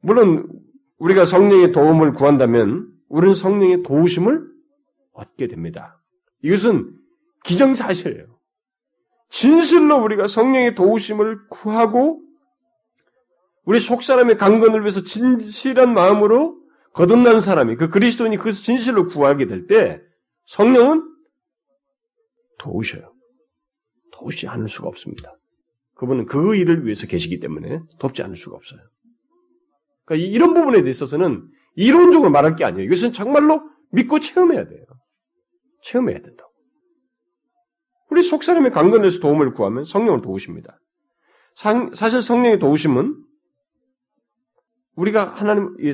[0.01, 0.47] 물론
[0.97, 4.47] 우리가 성령의 도움을 구한다면 우리는 성령의 도우심을
[5.13, 5.99] 얻게 됩니다.
[6.43, 6.93] 이것은
[7.43, 8.25] 기정사실이에요.
[9.29, 12.21] 진실로 우리가 성령의 도우심을 구하고
[13.65, 16.59] 우리 속사람의 강건을 위해서 진실한 마음으로
[16.93, 20.01] 거듭난 사람이 그 그리스도인이 그 진실로 구하게 될 때
[20.47, 21.07] 성령은
[22.59, 23.13] 도우셔요.
[24.21, 25.35] 돕지 않을 수가 없습니다.
[25.95, 28.79] 그분은 그 일을 위해서 계시기 때문에 돕지 않을 수가 없어요.
[30.05, 32.85] 그러니까 이런 부분에 있어서는 이론적으로 말할 게 아니에요.
[32.85, 34.85] 이것은 정말로 믿고 체험해야 돼요.
[35.83, 36.43] 체험해야 된다.
[38.09, 40.79] 우리 속사람의 강건에서 도움을 구하면 성령을 도우십니다.
[41.55, 43.15] 사실 성령의 도우심은
[44.95, 45.93] 우리가 하나님 이,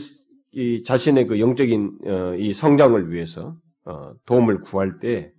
[0.51, 5.36] 이 자신의 그 영적인 어, 이 성장을 위해서 어, 도움을 구할 때 어,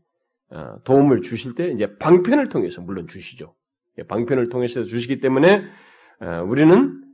[0.85, 3.55] 도움을 주실 때 이제 방편을 통해서 물론 주시죠.
[3.99, 5.65] 예, 방편을 통해서 주시기 때문에
[6.21, 7.05] 어, 우리는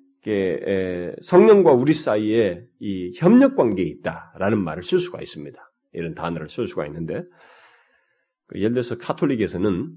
[1.23, 5.59] 성령과 우리 사이에 이 협력 관계에 있다라는 말을 쓸 수가 있습니다.
[5.93, 7.23] 이런 단어를 쓸 수가 있는데
[8.47, 9.93] 그 예를 들어서 카톨릭에서는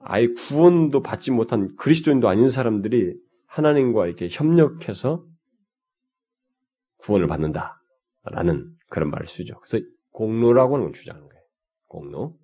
[0.00, 3.14] 아예 구원도 받지 못한 그리스도인도 아닌 사람들이
[3.46, 5.24] 하나님과 이렇게 협력해서
[6.98, 9.58] 구원을 받는다라는 그런 말을 쓰죠.
[9.60, 11.42] 그래서 공로라고 하는 걸 주장하는 거예요.
[11.86, 12.36] 공로.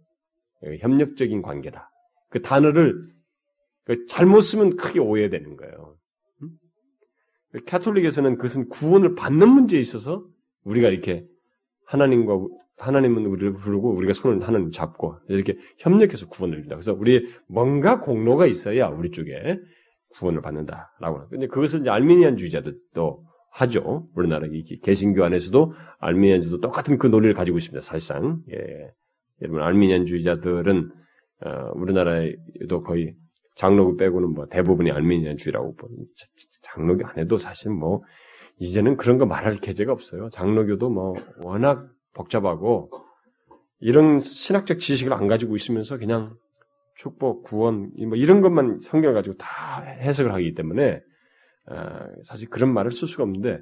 [0.80, 1.90] 협력적인 관계다.
[2.30, 2.94] 그 단어를
[3.84, 5.96] 그 잘못 쓰면 크게 오해되는 거예요.
[7.66, 10.24] 카톨릭에서는 그것은 구원을 받는 문제에 있어서
[10.64, 11.24] 우리가 이렇게
[11.86, 12.38] 하나님과
[12.78, 16.76] 하나님은 우리를 부르고 우리가 손을 하나님 잡고 이렇게 협력해서 구원을 준다.
[16.76, 19.58] 그래서 우리 뭔가 공로가 있어야 우리 쪽에
[20.18, 21.28] 구원을 받는다라고.
[21.28, 24.08] 근데 그것을 이제 알미니안 주의자들도 하죠.
[24.14, 24.46] 우리나라
[24.82, 27.84] 개신교 안에서도 알미니안주도 똑같은 그 논리를 가지고 있습니다.
[27.84, 28.92] 사실상 예.
[29.42, 30.90] 여러분 알미니안주의자들은
[31.42, 33.14] 어, 우리나라에도 거의
[33.56, 35.96] 장로교 빼고는 뭐 대부분이 알미니안주의라고 보는
[36.62, 38.02] 장로교 안에도 사실 뭐
[38.58, 40.28] 이제는 그런 거 말할 계제가 없어요.
[40.30, 42.90] 장로교도 뭐 워낙 복잡하고
[43.80, 46.34] 이런 신학적 지식을 안 가지고 있으면서 그냥
[46.96, 51.00] 축복, 구원 뭐 이런 것만 성경 가지고 다 해석을 하기 때문에
[51.70, 51.76] 어,
[52.24, 53.58] 사실 그런 말을 쓸 수가 없는데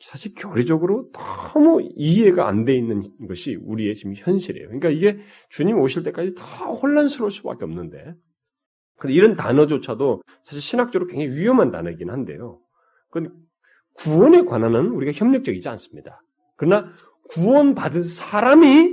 [0.00, 4.68] 사실 교리적으로 너무 이해가 안 돼 있는 것이 우리의 지금 현실이에요.
[4.68, 5.18] 그러니까 이게
[5.50, 8.14] 주님 오실 때까지 더 혼란스러울 수밖에 없는데
[8.98, 12.60] 근데 이런 단어조차도 사실 신학적으로 굉장히 위험한 단어이긴 한데요.
[13.10, 13.34] 그건
[13.94, 16.22] 구원에 관한은 우리가 협력적이지 않습니다.
[16.56, 16.92] 그러나
[17.30, 18.90] 구원받은 사람이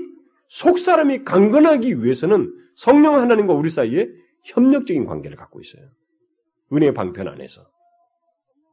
[0.49, 4.07] 속 사람이 강건하기 위해서는 성령 하나님과 우리 사이에
[4.45, 5.89] 협력적인 관계를 갖고 있어요.
[6.71, 7.61] 은혜의 방편 안에서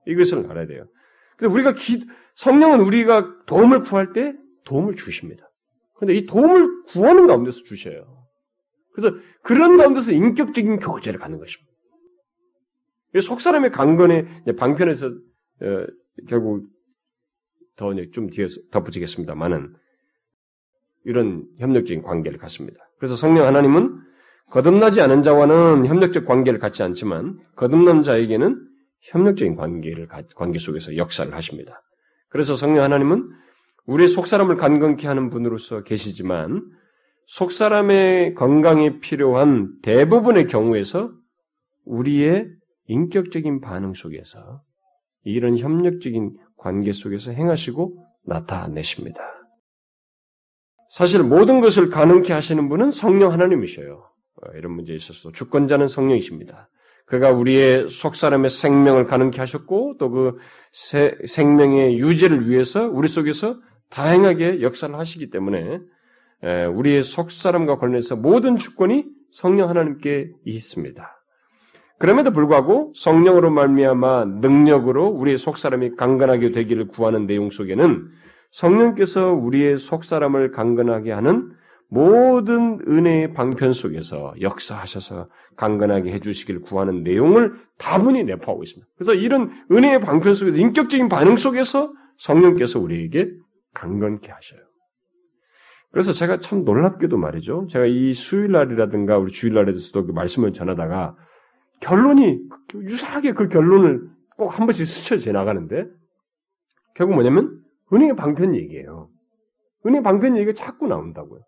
[0.06, 0.86] 이것을 알아야 돼요.
[1.40, 4.34] 근데 우리가 기, 성령은 우리가 도움을 구할 때
[4.66, 5.50] 도움을 주십니다.
[5.96, 8.04] 근데 이 도움을 구하는 가운데서 주셔요.
[8.92, 11.72] 그래서 그런 가운데서 인격적인 교제를 갖는 것입니다.
[13.22, 14.26] 속 사람의 강건의
[14.58, 15.86] 방편에서 어,
[16.28, 16.66] 결국
[17.76, 19.74] 더좀 뒤에서 덧붙이겠습니다만은
[21.04, 22.78] 이런 협력적인 관계를 갖습니다.
[22.98, 23.98] 그래서 성령 하나님은
[24.50, 28.69] 거듭나지 않은 자와는 협력적 관계를 갖지 않지만 거듭난 자에게는
[29.02, 31.82] 협력적인 관계를 관계 속에서 역사를 하십니다.
[32.28, 33.28] 그래서 성령 하나님은
[33.86, 36.62] 우리의 속 사람을 간건케 하는 분으로서 계시지만
[37.26, 41.12] 속 사람의 건강이 필요한 대부분의 경우에서
[41.84, 42.48] 우리의
[42.86, 44.62] 인격적인 반응 속에서
[45.24, 49.20] 이런 협력적인 관계 속에서 행하시고 나타내십니다.
[50.90, 54.10] 사실 모든 것을 가능케 하시는 분은 성령 하나님이셔요.
[54.42, 56.68] 어, 이런 문제에 있어서 주권자는 성령이십니다.
[57.10, 60.38] 그가 우리의 속 사람의 생명을 가능케 하셨고 또 그
[61.26, 63.56] 생명의 유지를 위해서 우리 속에서
[63.90, 65.80] 다양하게 역사를 하시기 때문에
[66.72, 71.16] 우리의 속 사람과 관련해서 모든 주권이 성령 하나님께 있습니다.
[71.98, 78.08] 그럼에도 불구하고 성령으로 말미암아 능력으로 우리의 속 사람이 강건하게 되기를 구하는 내용 속에는
[78.52, 81.50] 성령께서 우리의 속 사람을 강건하게 하는
[81.90, 88.88] 모든 은혜의 방편 속에서 역사하셔서 강건하게 해주시길 구하는 내용을 다분히 내포하고 있습니다.
[88.96, 93.30] 그래서 이런 은혜의 방편 속에서 인격적인 반응 속에서 성령께서 우리에게
[93.74, 94.60] 강건케 하셔요.
[95.90, 97.66] 그래서 제가 참 놀랍게도 말이죠.
[97.70, 101.16] 제가 이 수요일 날이라든가 우리 주일날에서도 그 말씀을 전하다가
[101.80, 102.38] 결론이
[102.74, 105.86] 유사하게 그 결론을 꼭 한 번씩 스쳐 지나가는데
[106.94, 107.60] 결국 뭐냐면
[107.92, 109.08] 은혜의 방편 얘기예요.
[109.86, 111.40] 은혜 방편 얘기가 자꾸 나온다고요.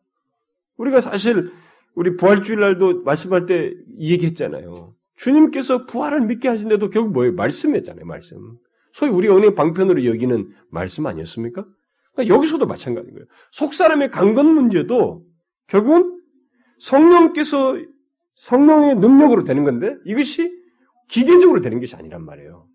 [0.76, 1.52] 우리가 사실
[1.94, 4.94] 우리 부활주일 날도 말씀할 때 얘기했잖아요.
[5.16, 7.34] 주님께서 부활을 믿게 하신데도 결국 뭐예요?
[7.34, 8.56] 말씀이었잖아요, 말씀.
[8.92, 11.64] 소위 우리가 은혜 방편으로 여기는 말씀 아니었습니까?
[12.14, 13.26] 그러니까 여기서도 마찬가지인 거예요.
[13.52, 15.24] 속 사람의 강건 문제도
[15.68, 16.20] 결국은
[16.80, 17.76] 성령께서
[18.34, 20.52] 성령의 능력으로 되는 건데 이것이
[21.08, 22.66] 기계적으로 되는 것이 아니란 말이에요.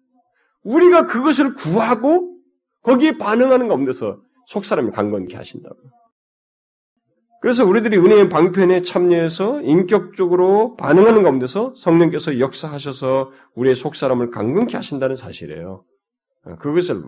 [0.63, 2.37] 우리가 그것을 구하고
[2.81, 5.75] 거기에 반응하는 가운데서 속 사람이 강건케 하신다고.
[7.41, 15.15] 그래서 우리들이 은혜의 방편에 참여해서 인격적으로 반응하는 가운데서 성령께서 역사하셔서 우리의 속 사람을 강건케 하신다는
[15.15, 15.83] 사실이에요.
[16.59, 17.03] 그것을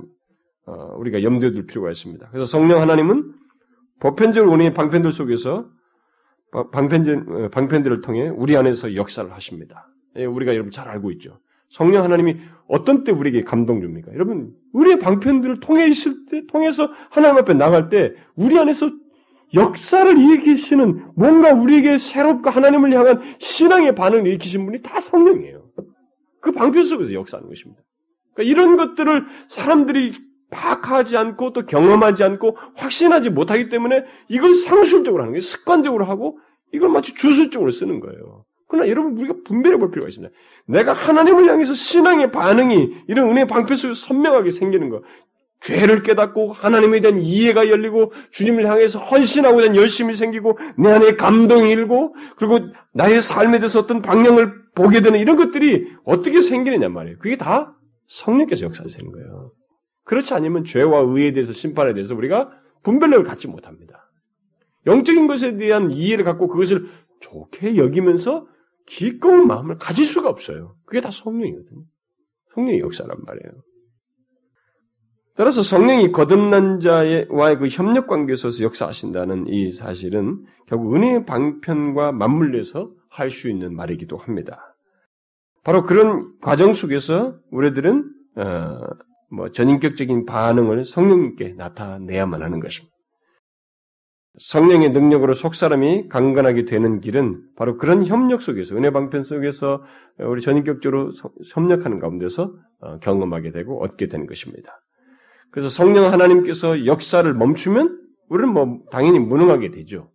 [0.67, 2.29] 어, 우리가 염두에 둘 필요가 있습니다.
[2.29, 3.33] 그래서 성령 하나님은
[3.99, 5.65] 보편적으로 은혜의 방편들 속에서
[6.71, 9.87] 방편, 어, 방편들을 통해 우리 안에서 역사를 하십니다.
[10.17, 11.39] 예, 우리가 여러분 잘 알고 있죠.
[11.69, 12.37] 성령 하나님이
[12.67, 14.13] 어떤 때 우리에게 감동 줍니까?
[14.13, 18.89] 여러분, 우리의 방편들을 통해 있을 때, 통해서 하나님 앞에 나갈 때, 우리 안에서
[19.53, 25.63] 역사를 일으키시는 뭔가 우리에게 새롭고 하나님을 향한 신앙의 반응을 일으키신 분이 다 성령이에요.
[26.39, 27.81] 그 방편 속에서 역사하는 것입니다.
[28.33, 30.13] 그러니까 이런 것들을 사람들이
[30.51, 35.41] 파악하지 않고 또 경험하지 않고 확신하지 못하기 때문에 이걸 상술적으로 하는 거예요.
[35.41, 36.39] 습관적으로 하고
[36.71, 38.45] 이걸 마치 주술적으로 쓰는 거예요.
[38.67, 40.33] 그러나 여러분 우리가 분별해 볼 필요가 있습니다.
[40.67, 45.01] 내가 하나님을 향해서 신앙의 반응이 이런 은혜 방패 속에 선명하게 생기는 거.
[45.61, 51.69] 죄를 깨닫고 하나님에 대한 이해가 열리고 주님을 향해서 헌신하고 대한 열심이 생기고 내 안에 감동이
[51.71, 52.59] 일고 그리고
[52.93, 57.17] 나의 삶에 대해서 어떤 방향을 보게 되는 이런 것들이 어떻게 생기느냐 말이에요.
[57.19, 57.75] 그게 다
[58.07, 59.51] 성령께서 역사하시는 거예요.
[60.05, 62.49] 그렇지 않으면 죄와 의에 대해서 심판에 대해서 우리가
[62.83, 64.09] 분별력을 갖지 못합니다.
[64.87, 68.47] 영적인 것에 대한 이해를 갖고 그것을 좋게 여기면서
[68.85, 70.75] 기꺼운 마음을 가질 수가 없어요.
[70.85, 71.83] 그게 다 성령이거든요.
[72.55, 73.51] 성령의 역사란 말이에요.
[75.39, 82.91] 따라서 성령이 거듭난 자와의 그 협력 관계에 있어서 역사하신다는 이 사실은 결국 은혜의 방편과 맞물려서
[83.09, 84.75] 할 수 있는 말이기도 합니다.
[85.63, 88.79] 바로 그런 과정 속에서 우리들은 어,
[89.31, 92.93] 뭐 전인격적인 반응을 성령님께 나타내야만 하는 것입니다.
[94.39, 99.85] 성령의 능력으로 속사람이 강건하게 되는 길은 바로 그런 협력 속에서 은혜 방편 속에서
[100.17, 101.13] 우리 전인격적으로
[101.53, 104.81] 협력하는 가운데서 어, 경험하게 되고 얻게 되는 것입니다.
[105.51, 110.09] 그래서 성령 하나님께서 역사를 멈추면 우리는 뭐 당연히 무능하게 되죠.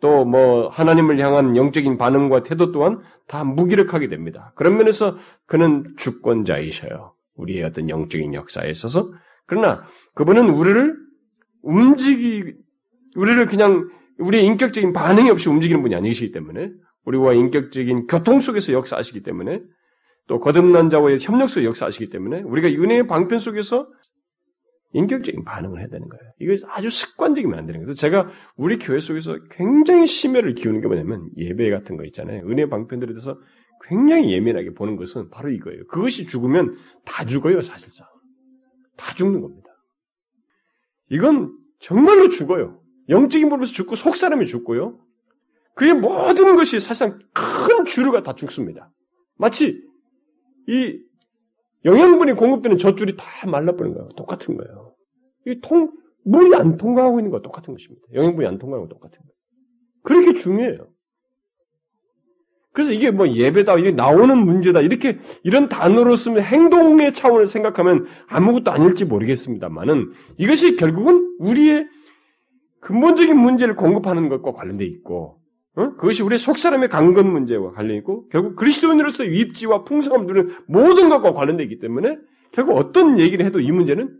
[0.00, 4.52] 또 뭐 하나님을 향한 영적인 반응과 태도 또한 다 무기력하게 됩니다.
[4.56, 5.16] 그런 면에서
[5.46, 7.14] 그는 주권자이셔요.
[7.36, 9.12] 우리의 어떤 영적인 역사에 있어서
[9.46, 10.96] 그러나 그분은 우리를
[11.62, 12.52] 움직이
[13.14, 16.70] 우리를 그냥 우리의 인격적인 반응이 없이 움직이는 분이 아니시기 때문에
[17.04, 19.60] 우리와 인격적인 교통 속에서 역사하시기 때문에
[20.26, 23.88] 또 거듭난 자와의 협력 속에 역사하시기 때문에 우리가 은혜의 방편 속에서
[24.94, 26.22] 인격적인 반응을 해야 되는 거예요.
[26.38, 27.86] 이거 아주 습관적이면 안 되는 거예요.
[27.86, 32.42] 그래서 제가 우리 교회 속에서 굉장히 심혈을 기우는 게 뭐냐면 예배 같은 거 있잖아요.
[32.48, 33.38] 은혜 방편들에 대해서
[33.88, 35.86] 굉장히 예민하게 보는 것은 바로 이거예요.
[35.86, 38.06] 그것이 죽으면 다 죽어요, 사실상.
[38.96, 39.68] 다 죽는 겁니다.
[41.10, 42.80] 이건 정말로 죽어요.
[43.08, 44.98] 영적인 부분에서 죽고 속 사람이 죽고요.
[45.74, 48.90] 그의 모든 것이 사실상 큰 주류가 다 죽습니다.
[49.36, 49.82] 마치
[50.68, 50.98] 이
[51.84, 54.08] 영양분이 공급되는 젖줄이 다 말라버린 거예요.
[54.16, 54.94] 똑같은 거예요.
[55.46, 55.90] 이 통,
[56.24, 58.02] 물이 안 통과하고 있는 거 똑같은 것입니다.
[58.14, 59.32] 영양분이 안 통과하고 똑같은 거예요.
[60.02, 60.86] 그렇게 중요해요.
[62.72, 68.70] 그래서 이게 뭐 예배다, 이게 나오는 문제다, 이렇게, 이런 단어로 쓰면 행동의 차원을 생각하면 아무것도
[68.70, 71.86] 아닐지 모르겠습니다만은 이것이 결국은 우리의
[72.80, 75.41] 근본적인 문제를 공급하는 것과 관련돼 있고,
[75.74, 75.94] 어?
[75.94, 81.62] 그것이 우리의 속사람의 강건 문제와 관련 있고, 결국 그리스도인으로서 입지와 풍성함 누는 모든 것과 관련돼
[81.64, 82.18] 있기 때문에
[82.52, 84.18] 결국 어떤 얘기를 해도 이 문제는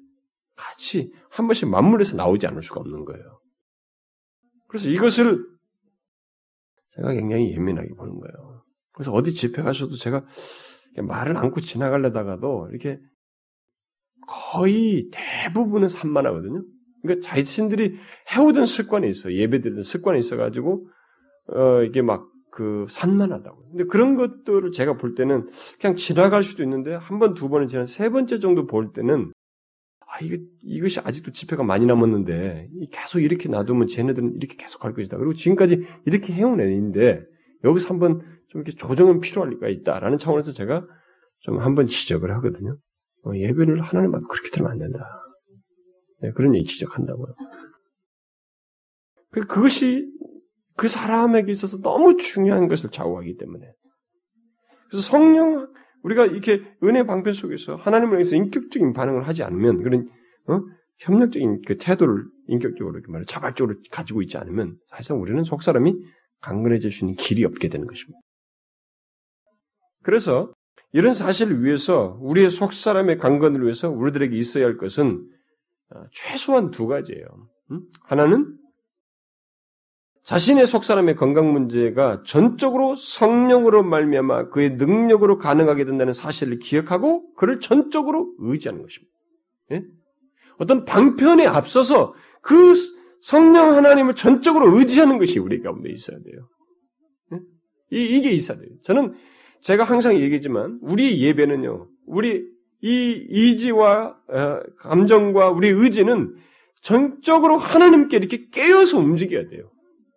[0.56, 3.22] 같이 한 번씩 맞물려서 나오지 않을 수가 없는 거예요.
[4.68, 5.44] 그래서 이것을
[6.96, 8.62] 제가 굉장히 예민하게 보는 거예요.
[8.92, 10.24] 그래서 어디 집회 가셔도 제가
[10.96, 12.98] 말을 안고 지나가려다가도 이렇게
[14.26, 16.62] 거의 대부분은 산만하거든요.
[17.02, 17.96] 그러니까 자신들이
[18.34, 19.32] 해오던 습관이 있어.
[19.32, 20.86] 예배드리던 습관이 있어가지고,
[21.48, 23.70] 어, 이게 막, 그, 산만하다고.
[23.70, 25.48] 근데 그런 것들을 제가 볼 때는
[25.80, 29.32] 그냥 지나갈 수도 있는데, 한 번, 두 번은 지난 세 번째 정도 볼 때는,
[30.00, 35.16] 아, 이거, 이것이 아직도 집회가 많이 남았는데, 계속 이렇게 놔두면 쟤네들은 이렇게 계속 갈 것이다.
[35.16, 37.22] 그리고 지금까지 이렇게 해온 애인데,
[37.64, 40.86] 여기서 한번 좀 이렇게 조정은 필요할 리가 있다라는 차원에서 제가
[41.40, 42.76] 좀 한번 지적을 하거든요.
[43.24, 44.98] 어, 예배를 하나님 앞에 그렇게 들으면 안 된다.
[46.20, 47.34] 네, 그런 얘기 지적한다고요.
[49.30, 50.06] 그, 그것이
[50.76, 53.66] 그 사람에게 있어서 너무 중요한 것을 좌우하기 때문에.
[54.88, 55.68] 그래서 성령,
[56.02, 60.08] 우리가 이렇게 은혜 방편 속에서 하나님을 위해서 인격적인 반응을 하지 않으면, 그런,
[60.48, 60.60] 어?
[60.98, 65.94] 협력적인 그 태도를 인격적으로 이렇게 말해 자발적으로 가지고 있지 않으면 사실상 우리는 속 사람이
[66.40, 68.18] 강건해질 수 있는 길이 없게 되는 것입니다.
[70.02, 70.52] 그래서
[70.92, 75.26] 이런 사실을 위해서 우리의 속 사람의 강건을 위해서 우리들에게 있어야 할 것은
[75.94, 77.24] 어, 최소한 두 가지예요.
[78.04, 78.56] 하나는
[80.24, 87.58] 자신의 속 사람의 건강 문제가 전적으로 성령으로 말미암아 그의 능력으로 가능하게 된다는 사실을 기억하고 그를
[87.58, 89.12] 전적으로 의지하는 것입니다.
[89.72, 89.82] 예?
[90.58, 92.74] 어떤 방편에 앞서서 그
[93.22, 96.48] 성령 하나님을 전적으로 의지하는 것이 우리 가운데 있어야 돼요.
[97.32, 97.38] 예?
[97.96, 98.68] 이, 이게 있어야 돼요.
[98.84, 99.14] 저는
[99.60, 102.44] 제가 항상 얘기지만 우리 예배는요, 우리
[102.80, 106.34] 이 이지와 어, 감정과 우리 의지는
[106.82, 109.71] 전적으로 하나님께 이렇게 깨어서 움직여야 돼요.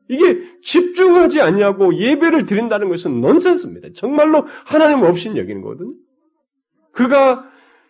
[0.08, 3.90] 이게 집중하지 않냐고 예배를 드린다는 것은 넌센스입니다.
[3.96, 5.94] 정말로 하나님 없인 여기는 거거든요.
[6.92, 7.50] 그가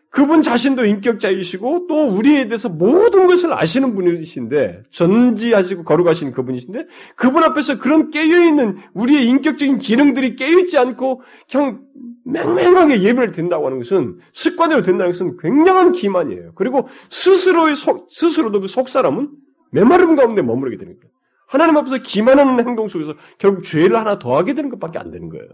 [0.09, 6.85] 그분 자신도 인격자이시고 또 우리에 대해서 모든 것을 아시는 분이신데 전지하시고 거룩하신 그분이신데
[7.17, 11.81] 그분 앞에서 그런 깨어있는 우리의 인격적인 기능들이 깨어 있지 않고 그냥
[12.23, 16.53] 맹맹하게 예배를 드린다고 하는 것은 습관대로 된다는 것은 굉장한 기만이에요.
[16.55, 19.29] 그리고 스스로의 속, 스스로도 그 속 사람은
[19.71, 21.14] 메마름 가운데 머무르게 되는 거예요.
[21.47, 25.47] 하나님 앞에서 기만하는 행동 속에서 결국 죄를 하나 더하게 되는 것밖에 안 되는 거예요.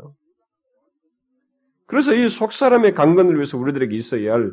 [1.87, 4.51] 그래서 이 속사람의 강건을 위해서 우리들에게 있어야 할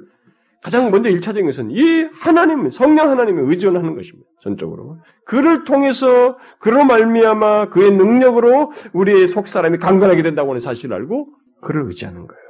[0.63, 4.29] 가장 먼저 일차적인 것은 이 하나님, 성령 하나님에 의존하는 것입니다.
[4.43, 4.99] 전적으로.
[5.25, 11.29] 그를 통해서 그로 말미암아 그의 능력으로 우리의 속사람이 강건하게 된다고 하는 사실을 알고
[11.61, 12.43] 그를 의지하는 거예요.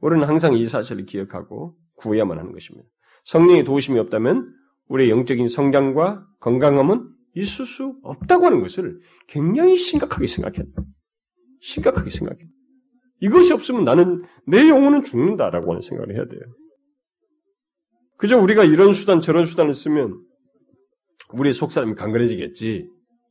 [0.00, 2.88] 우리는 항상 이 사실을 기억하고 구해야만 하는 것입니다.
[3.26, 4.50] 성령의 도우심이 없다면
[4.88, 10.86] 우리의 영적인 성장과 건강함은 있을 수 없다고 하는 것을 굉장히 심각하게 생각해야 돼요.
[11.60, 12.48] 심각하게 생각해야 돼요.
[13.20, 16.40] 이것이 없으면 나는 내 영혼은 죽는다라고 하는 생각을 해야 돼요.
[18.16, 20.20] 그저 우리가 이런 수단 저런 수단을 쓰면
[21.32, 22.88] 우리의 속사람이 강건해지겠지.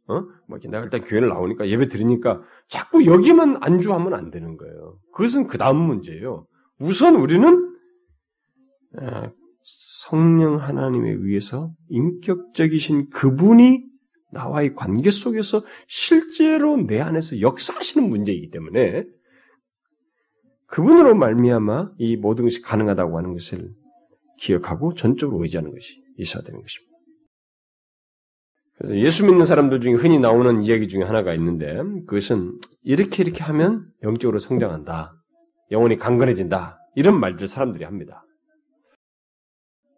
[0.08, 0.22] 어?
[0.50, 4.98] 뭐 내가 일단 교회를 나오니까 예배 드리니까 자꾸 여기만 안주하면 안 되는 거예요.
[5.14, 6.46] 그것은 그 다음 문제예요.
[6.80, 7.76] 우선 우리는
[8.98, 9.32] 아,
[10.10, 13.84] 성령 하나님에 의해서 인격적이신 그분이
[14.32, 19.06] 나와의 관계 속에서 실제로 내 안에서 역사하시는 문제이기 때문에
[20.68, 23.70] 그분으로 말미암아 이 모든 것이 가능하다고 하는 것을
[24.40, 26.94] 기억하고 전적으로 의지하는 것이 있어야 되는 것입니다.
[28.76, 31.76] 그래서 예수 믿는 사람들 중에 흔히 나오는 이야기 중에 하나가 있는데
[32.08, 35.14] 그것은 이렇게 이렇게 하면 영적으로 성장한다.
[35.72, 36.80] 영혼이 강건해진다.
[36.96, 38.26] 이런 말들 사람들이 합니다.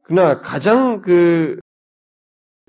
[0.08, 1.60] 그러나 가장 그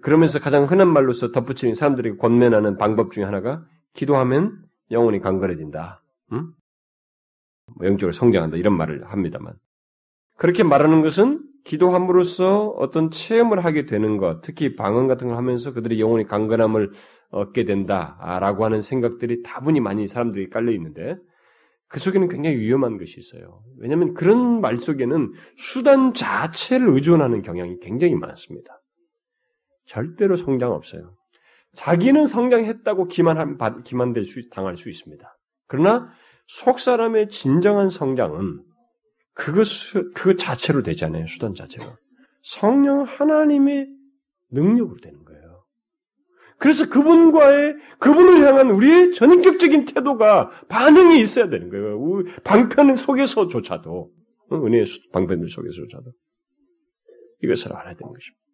[0.03, 3.65] 그러면서 가장 흔한 말로서 덧붙이는 사람들이 권면하는 방법 중에 하나가
[3.95, 4.59] 기도하면
[4.91, 6.03] 영혼이 강건해진다.
[6.33, 6.53] 응?
[7.75, 9.55] 뭐 영적으로 성장한다 이런 말을 합니다만
[10.37, 16.01] 그렇게 말하는 것은 기도함으로써 어떤 체험을 하게 되는 것, 특히 방언 같은 걸 하면서 그들이
[16.01, 16.93] 영혼이 강건함을
[17.31, 21.17] 얻게 된다라고 하는 생각들이 다분히 많이 사람들이 깔려 있는데
[21.89, 23.63] 그 속에는 굉장히 위험한 것이 있어요.
[23.79, 28.81] 왜냐하면 그런 말 속에는 수단 자체를 의존하는 경향이 굉장히 많습니다.
[29.87, 31.15] 절대로 성장 없어요.
[31.75, 35.37] 자기는 성장했다고 기만 기만될 수 당할 수 있습니다.
[35.69, 36.11] 그러나
[36.49, 38.63] 속 사람의 진정한 성장은
[39.35, 39.67] 그것
[40.15, 41.27] 그 자체로 되잖아요.
[41.27, 41.93] 수단 자체로
[42.43, 43.89] 성령 하나님의
[44.51, 45.26] 능력으로 되는 거예요.
[46.59, 51.99] 그래서 그분과의 그분을 향한 우리의 전인격적인 태도가 반응이 있어야 되는 거예요.
[52.45, 54.11] 방편 속에서조차도
[54.53, 56.13] 은혜의 방편들 속에서조차도
[57.43, 58.47] 이것을 알아야 되는 것입니다.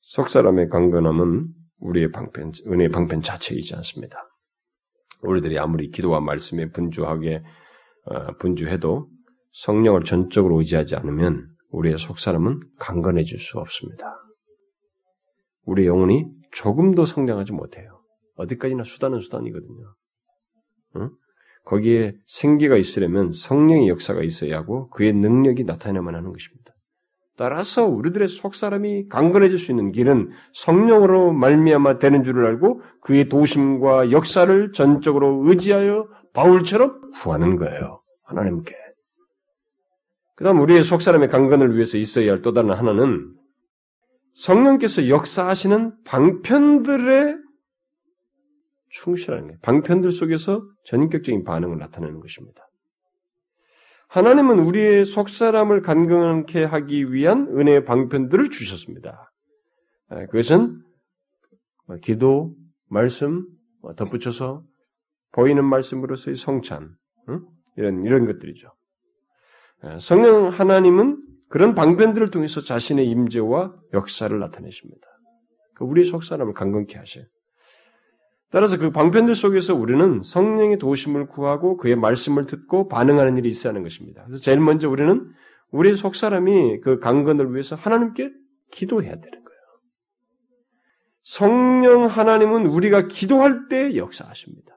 [0.00, 1.48] 속 사람의 강건함은
[1.80, 4.16] 우리의 방편, 은혜의 방편 자체이지 않습니다.
[5.22, 7.42] 우리들이 아무리 기도와 말씀에 분주하게
[8.06, 9.08] 어, 분주해도
[9.52, 14.04] 성령을 전적으로 의지하지 않으면 우리의 속 사람은 강건해질 수 없습니다.
[15.64, 18.00] 우리 영혼이 조금도 성장하지 못해요.
[18.36, 19.94] 어디까지나 수단은 수단이거든요.
[20.96, 21.10] 응?
[21.64, 26.72] 거기에 생기가 있으려면 성령의 역사가 있어야 하고 그의 능력이 나타나야만 하는 것입니다.
[27.36, 34.10] 따라서 우리들의 속 사람이 강건해질 수 있는 길은 성령으로 말미암아 되는 줄을 알고 그의 도심과
[34.10, 38.02] 역사를 전적으로 의지하여 바울처럼 구하는 거예요.
[38.24, 38.74] 하나님께.
[40.36, 43.32] 그 다음 우리의 속 사람의 강건을 위해서 있어야 할 또 다른 하나는
[44.38, 47.38] 성령께서 역사하시는 방편들의
[48.90, 49.58] 충실하는 거예요.
[49.62, 52.66] 방편들 속에서 전격적인 반응을 나타내는 것입니다.
[54.08, 59.30] 하나님은 우리의 속사람을 간건케 하기 위한 은혜의 방편들을 주셨습니다.
[60.08, 60.82] 아, 그것은
[61.86, 62.54] 뭐 기도,
[62.88, 63.44] 말씀,
[63.82, 64.62] 뭐 덧붙여서
[65.32, 66.94] 보이는 말씀으로서의 성찬,
[67.76, 68.72] 이런 이런 것들이죠.
[69.82, 75.06] 아, 성령 하나님은 그런 방편들을 통해서 자신의 임재와 역사를 나타내십니다.
[75.74, 77.24] 그 우리의 속사람을 강건케 하셔요.
[78.50, 83.82] 따라서 그 방편들 속에서 우리는 성령의 도심을 구하고 그의 말씀을 듣고 반응하는 일이 있어야 하는
[83.82, 84.24] 것입니다.
[84.24, 85.30] 그래서 제일 먼저 우리는
[85.70, 88.30] 우리의 속사람이 그 강건을 위해서 하나님께
[88.70, 89.60] 기도해야 되는 거예요.
[91.24, 94.76] 성령 하나님은 우리가 기도할 때 역사하십니다.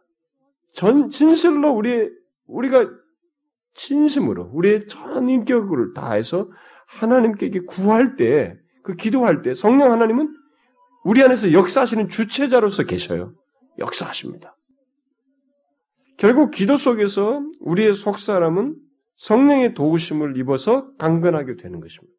[0.74, 2.10] 전 진실로 우리
[2.48, 2.90] 우리가
[3.76, 6.50] 진심으로 우리의 전 인격을 다해서
[6.88, 10.36] 하나님께 구할 때, 그 기도할 때 성령 하나님은
[11.04, 13.34] 우리 안에서 역사하시는 주체자로서 계셔요.
[13.80, 14.56] 역사하십니다.
[16.18, 18.76] 결국 기도 속에서 우리의 속사람은
[19.18, 22.14] 성령의 도우심을 입어서 강건하게 되는 것입니다.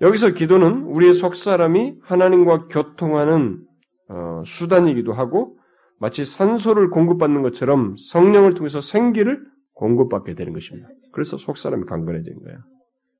[0.00, 3.60] 여기서 기도는 우리의 속사람이 하나님과 교통하는
[4.08, 5.56] 어, 수단이기도 하고
[5.98, 9.40] 마치 산소를 공급받는 것처럼 성령을 통해서 생기를
[9.74, 10.88] 공급받게 되는 것입니다.
[11.12, 12.58] 그래서 속사람이 강건해지는 거예요.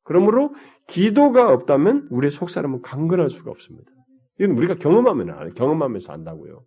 [0.05, 0.55] 그러므로
[0.87, 3.91] 기도가 없다면 우리의 속사람은 강건할 수가 없습니다.
[4.39, 5.55] 이건 우리가 경험하면 알아요.
[5.55, 6.63] 경험하면서 안다고요.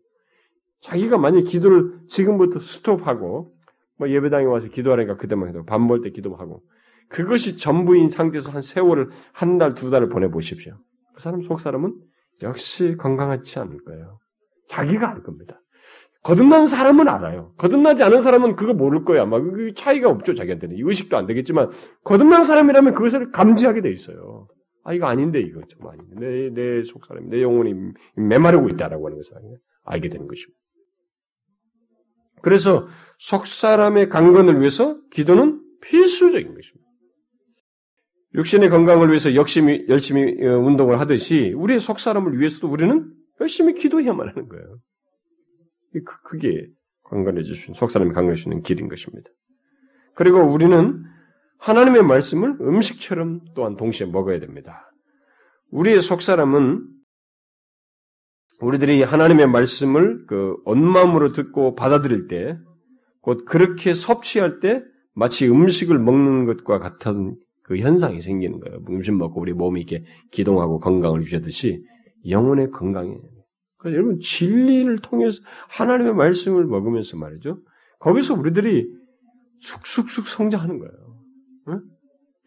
[0.82, 3.54] 자기가 만약 기도를 지금부터 스톱하고
[3.98, 6.62] 뭐 예배당에 와서 기도하니까 그때만 해도 밥 먹을 때 기도하고
[7.10, 10.78] 그것이 전부인 상태에서 한 세월을 한 달, 두 달을 보내보십시오.
[11.16, 11.94] 그 사람 속 사람은
[12.44, 14.20] 역시 건강하지 않을 거예요.
[14.70, 15.60] 자기가 알 겁니다.
[16.28, 17.53] 거듭난 사람은 알아요.
[17.57, 19.25] 거듭나지 않은 사람은 그거 모를 거야.
[19.25, 21.71] 막그 차이가 없죠 자기한테는 의식도 안 되겠지만
[22.03, 24.49] 거듭난 사람이라면 그것을 감지하게 돼 있어요.
[24.84, 27.73] 아 이거 아닌데 이거 좀 아닌데 내속 사람, 내 영혼이
[28.17, 29.38] 메마르고 있다라고 하는 것을
[29.86, 30.59] 알게 되는 것입니다.
[32.41, 36.88] 그래서 속 사람의 강건을 위해서 기도는 필수적인 것입니다.
[38.36, 44.28] 육신의 건강을 위해서 열심히, 열심히 어, 운동을 하듯이 우리의 속 사람을 위해서도 우리는 열심히 기도해야만
[44.28, 44.78] 하는 거예요.
[46.24, 46.68] 그게
[47.04, 49.30] 강건해질 수 있는, 속 사람이 강건해질 수 있는 길인 것입니다.
[50.16, 51.04] 그리고 우리는
[51.60, 54.92] 하나님의 말씀을 음식처럼 또한 동시에 먹어야 됩니다.
[55.72, 56.86] 우리의 속 사람은
[58.60, 62.58] 우리들이 하나님의 말씀을 그 온마음으로 듣고 받아들일 때,
[63.22, 64.82] 곧 그렇게 섭취할 때
[65.14, 68.80] 마치 음식을 먹는 것과 같은 그 현상이 생기는 거예요.
[68.90, 71.84] 음식 먹고 우리 몸이 이렇게 기동하고 건강을 유지하듯이
[72.28, 73.18] 영혼의 건강이.
[73.94, 77.60] 여러분 진리를 통해서 하나님의 말씀을 먹으면서 말이죠.
[78.00, 78.88] 거기서 우리들이
[79.62, 80.94] 쑥쑥쑥 성장하는 거예요.
[81.70, 81.82] 응?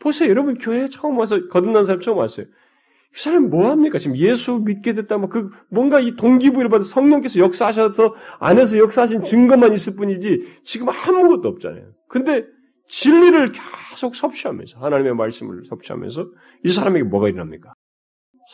[0.00, 2.46] 보세요, 여러분 교회 처음 와서 거듭난 사람 처음 왔어요.
[2.46, 3.98] 이 사람 뭐 합니까?
[3.98, 9.96] 지금 예수 믿게 됐다면 그 뭔가 이 동기부여를 받아 성령께서 역사하셔서 안에서 역사하신 증거만 있을
[9.96, 11.92] 뿐이지 지금 아무것도 없잖아요.
[12.08, 12.46] 근데
[12.88, 16.30] 진리를 계속 섭취하면서 하나님의 말씀을 섭취하면서
[16.64, 17.72] 이 사람에게 뭐가 일어납니까?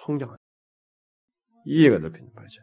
[0.06, 0.36] 성장한
[1.66, 2.62] 이해가 넓히는 말이죠.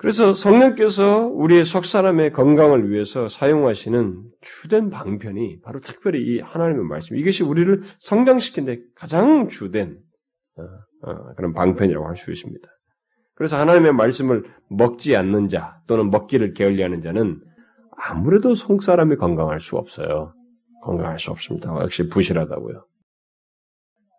[0.00, 7.18] 그래서 성령께서 우리의 속 사람의 건강을 위해서 사용하시는 주된 방편이 바로 특별히 이 하나님의 말씀
[7.18, 9.98] 이것이 우리를 성장시키는데 가장 주된
[10.56, 10.62] 어,
[11.06, 12.66] 어, 그런 방편이라고 할 수 있습니다.
[13.34, 17.38] 그래서 하나님의 말씀을 먹지 않는 자 또는 먹기를 게을리하는 자는
[17.94, 20.32] 아무래도 속 사람이 건강할 수 없어요.
[20.82, 21.76] 건강할 수 없습니다.
[21.82, 22.86] 역시 부실하다고요.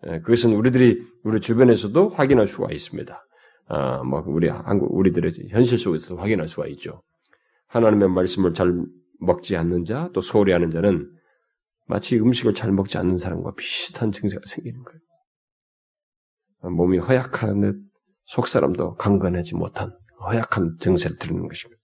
[0.10, 3.20] 예, 그것은 우리들이 우리 주변에서도 확인할 수가 있습니다.
[3.68, 7.02] 아, 뭐 우리 한국 우리들의 현실 속에서 확인할 수가 있죠.
[7.68, 8.86] 하나님의 말씀을 잘
[9.20, 11.10] 먹지 않는 자, 또 소홀히 하는 자는
[11.88, 15.00] 마치 음식을 잘 먹지 않는 사람과 비슷한 증세가 생기는 거예요.
[16.76, 17.82] 몸이 허약한 듯
[18.26, 21.82] 속사람도 강건하지 못한 허약한 증세를 드리는 것입니다.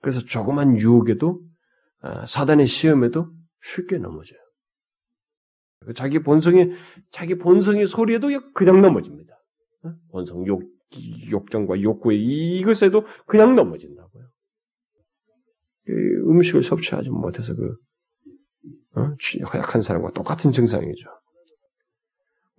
[0.00, 1.40] 그래서 조그만 유혹에도
[2.00, 3.30] 아, 사단의 시험에도
[3.62, 4.38] 쉽게 넘어져요.
[5.94, 6.72] 자기 본성의
[7.10, 9.34] 자기 본성의 소리에도 그냥 넘어집니다.
[9.84, 9.92] 어?
[10.10, 10.62] 본성 욕
[11.30, 14.24] 욕정과 욕구에 이것에도 그냥 넘어진다고요.
[16.28, 17.76] 음식을 섭취하지 못해서 그
[18.96, 19.14] 어?
[19.52, 21.08] 허약한 사람과 똑같은 증상이죠.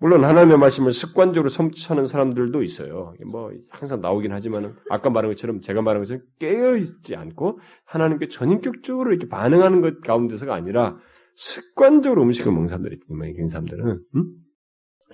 [0.01, 3.13] 물론 하나님의 말씀을 습관적으로 섭취하는 사람들도 있어요.
[3.27, 9.11] 뭐 항상 나오긴 하지만 아까 말한 것처럼 제가 말한 것처럼 깨어 있지 않고 하나님께 전인격적으로
[9.11, 10.97] 이렇게 반응하는 것 가운데서가 아니라
[11.35, 14.25] 습관적으로 음식을 먹는 사람들이 그런 사람들은 음?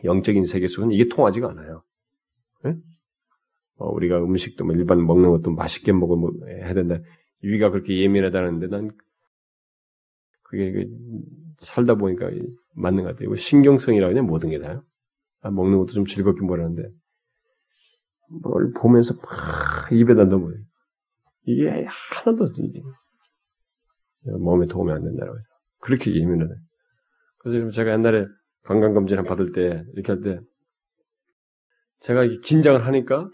[0.05, 1.84] 영적인 세계 속은 이게 통하지가 않아요.
[2.63, 2.76] 네?
[3.78, 7.00] 어, 우리가 음식도 뭐 일반 먹는 것도 맛있게 먹어 뭐 해야 된다.
[7.42, 8.92] 위가 그렇게 예민하다는데 난
[10.44, 10.86] 그게 그
[11.60, 12.30] 살다 보니까
[12.76, 13.36] 맞는 것 같아요.
[13.36, 14.84] 신경성이라고 그냥 모든 게 다요.
[15.42, 16.90] 아, 먹는 것도 좀 즐겁게 먹었는데
[18.44, 20.56] 뭘 보면서 막 입에다 넣어요.
[21.46, 22.82] 이게 하나도 이게
[24.40, 25.44] 몸에 도움이 안 된다고 해요.
[25.80, 26.54] 그렇게 예민하다.
[27.40, 28.26] 그래서 제가 옛날에
[28.66, 30.40] 건강검진 받을 때 이렇게 할 때
[32.02, 33.30] 제가 긴장을 하니까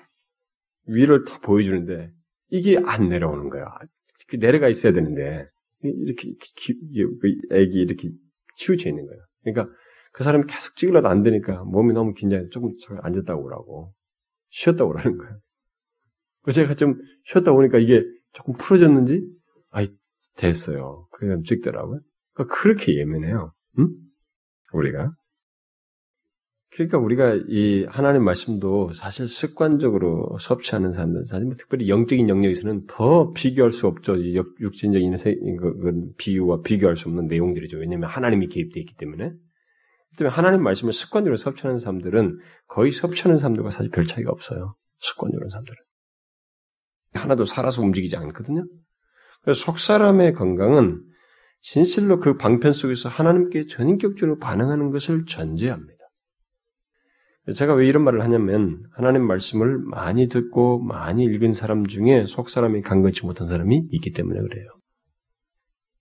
[0.88, 2.11] 위를 다 보여주는데
[2.49, 3.65] 이게 안 내려오는 거야.
[4.39, 5.47] 내려가 있어야 되는데
[5.84, 6.34] 이렇게
[7.51, 8.09] 애기 이렇게
[8.55, 9.21] 치우쳐 있는 거예요.
[9.43, 9.75] 그러니까
[10.13, 12.71] 그 사람이 계속 찍으려도 안 되니까 몸이 너무 긴장해서 조금
[13.01, 13.93] 앉았다 오라고
[14.49, 15.39] 쉬었다 오라는 거예요.
[16.43, 18.03] 그래서 제가 좀 쉬었다 오니까 이게
[18.34, 19.25] 조금 풀어졌는지
[19.71, 19.89] 아이
[20.38, 21.07] 됐어요.
[21.11, 21.99] 그냥 찍더라고요.
[22.34, 23.53] 그러니까 그렇게 예민해요.
[23.79, 23.89] 응?
[24.73, 25.11] 우리가
[26.74, 33.32] 그러니까 우리가 이 하나님 말씀도 사실 습관적으로 섭취하는 사람들, 사실 뭐 특별히 영적인 영역에서는 더
[33.32, 34.15] 비교할 수 없죠.
[34.15, 35.17] 이 육신적인
[35.57, 37.78] 그, 그 비유와 비교할 수 없는 내용들이죠.
[37.78, 39.34] 왜냐하면 하나님이 개입되어 있기 때문에.
[40.17, 44.76] 때문에 하나님 말씀을 습관적으로 섭취하는 사람들은 거의 섭취하는 사람들과 사실 별 차이가 없어요.
[44.99, 45.78] 습관적으로 사람들은.
[47.13, 48.65] 하나도 살아서 움직이지 않거든요.
[49.43, 51.03] 그래서 속 사람의 건강은
[51.61, 56.03] 진실로 그 방편 속에서 하나님께 전인격적으로 반응하는 것을 전제합니다.
[57.52, 62.82] 제가 왜 이런 말을 하냐면 하나님 말씀을 많이 듣고 많이 읽은 사람 중에 속 사람이
[62.84, 64.70] 간거치 못한 사람이 있기 때문에 그래요.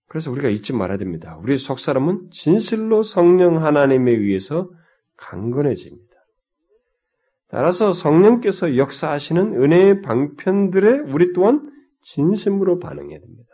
[0.07, 1.36] 그래서 우리가 잊지 말아야 됩니다.
[1.43, 4.70] 우리 속 사람은 진실로 성령 하나님에 의해서
[5.16, 6.12] 강건해집니다.
[7.49, 11.70] 따라서 성령께서 역사하시는 은혜의 방편들에 우리 또한
[12.03, 13.49] 진심으로 반응해야 됩니다.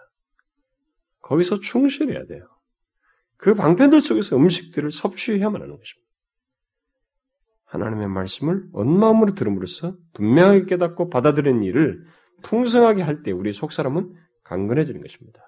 [1.23, 2.45] 거기서 충실해야 돼요.
[3.37, 6.08] 그 방편들 속에서 음식들을 섭취해야만 하는 것입니다.
[7.69, 12.03] 하나님의 말씀을 온 마음으로 들음으로써 분명하게 깨닫고 받아들이는 일을
[12.43, 14.15] 풍성하게 할 때 우리 속 사람은
[14.45, 15.41] 강건해지는 것입니다.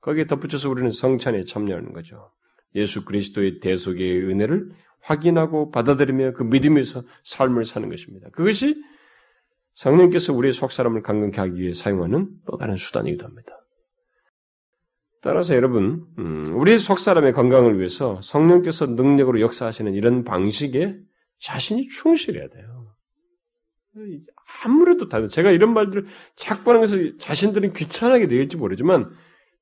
[0.00, 2.30] 거기에 덧붙여서 우리는 성찬에 참여하는 거죠.
[2.74, 4.70] 예수 그리스도의 대속의 은혜를
[5.00, 8.28] 확인하고 받아들이며 그 믿음에서 삶을 사는 것입니다.
[8.30, 8.82] 그것이
[9.74, 13.52] 성령께서 우리의 속 사람을 강건케 하기 위해 사용하는 또 다른 수단이기도 합니다.
[15.22, 20.96] 따라서 여러분, 음, 우리의 속 사람의 건강을 위해서 성령께서 능력으로 역사하시는 이런 방식에
[21.40, 22.86] 자신이 충실해야 돼요.
[24.64, 26.06] 아무래도 다른 제가 이런 말들을
[26.36, 29.10] 자꾸 하는 것을 자신들은 귀찮게 되겠지 모르지만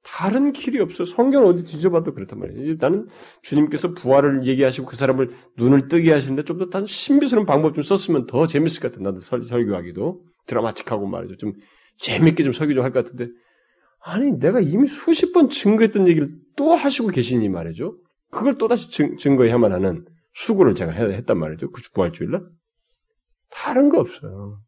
[0.03, 1.05] 다른 길이 없어.
[1.05, 2.77] 성경 어디 뒤져봐도 그렇단 말이에요.
[2.79, 3.09] 나는
[3.43, 8.83] 주님께서 부활을 얘기하시고 그 사람을 눈을 뜨게 하시는데 좀더단 신비스러운 방법 좀 썼으면 더 재밌을
[8.83, 9.03] 것 같아.
[9.03, 11.37] 나도 설, 설교하기도 드라마틱하고 말이죠.
[11.37, 11.55] 좀
[11.99, 13.33] 재밌게 좀 설교 좀 할 것 같은데
[14.03, 17.97] 아니 내가 이미 수십 번 증거했던 얘기를 또 하시고 계시니 말이죠.
[18.31, 20.05] 그걸 또 다시 증거해야만 하는
[20.35, 21.71] 수고를 제가 했단 말이죠.
[21.71, 22.45] 그 부활주일날
[23.51, 24.61] 다른 거 없어요.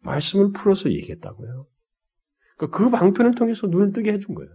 [0.00, 1.66] 말씀을 풀어서 얘기했다고요.
[2.56, 4.50] 그러니까 그 방편을 통해서 눈을 뜨게 해준 거예요.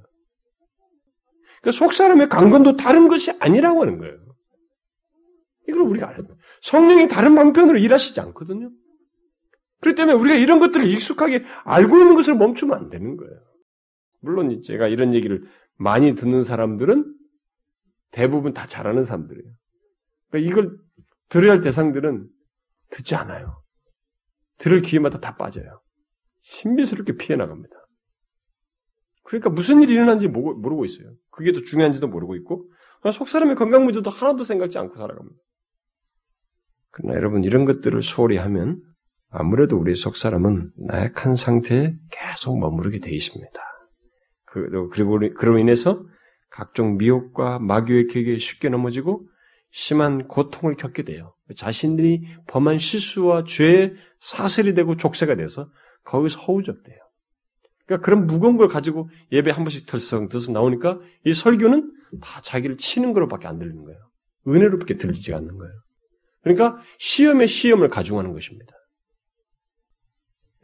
[1.62, 4.18] 그러니까 속 사람의 강건도 다른 것이 아니라고 하는 거예요.
[5.68, 6.38] 이걸 우리가 알아야 돼요.
[6.62, 8.72] 성령이 다른 방편으로 일하시지 않거든요.
[9.82, 13.34] 그렇기 때문에 우리가 이런 것들을 익숙하게 알고 있는 것을 멈추면 안 되는 거예요.
[14.22, 15.46] 물론 제가 이런 얘기를
[15.78, 17.16] 많이 듣는 사람들은
[18.12, 19.54] 대부분 다 잘하는 사람들이에요.
[20.30, 20.78] 그러니까 이걸
[21.30, 22.28] 들어야 할 대상들은
[22.92, 23.62] 듣지 않아요.
[24.58, 25.82] 들을 기회마다 다 빠져요.
[26.42, 27.76] 신비스럽게 피해 나갑니다.
[29.24, 31.14] 그러니까 무슨 일이 일어난지 모르고 있어요.
[31.30, 32.70] 그게 더 중요한지도 모르고 있고
[33.14, 35.40] 속 사람의 건강 문제도 하나도 생각지 않고 살아갑니다.
[36.92, 38.82] 그러나 여러분 이런 것들을 소홀히 하면
[39.30, 43.62] 아무래도 우리 속 사람은 나약한 상태에 계속 머무르게 돼 있습니다.
[44.46, 46.04] 그, 그리고 그로 인해서
[46.50, 49.30] 각종 미혹과 마귀의 격에 쉽게 넘어지고
[49.72, 51.34] 심한 고통을 겪게 돼요.
[51.56, 55.70] 자신들이 범한 실수와 죄의 사슬이 되고 족쇄가 돼서
[56.06, 56.98] 거기서 허우적대요.
[57.86, 61.92] 그러니까 그런 무거운 걸 가지고 예배 한 번씩 들썩들썩 나오니까 이 설교는
[62.22, 64.00] 다 자기를 치는 거로밖에 안 들리는 거예요.
[64.48, 65.74] 은혜롭게 들리지 않는 거예요.
[66.42, 68.74] 그러니까 시험에 시험을 가중하는 것입니다.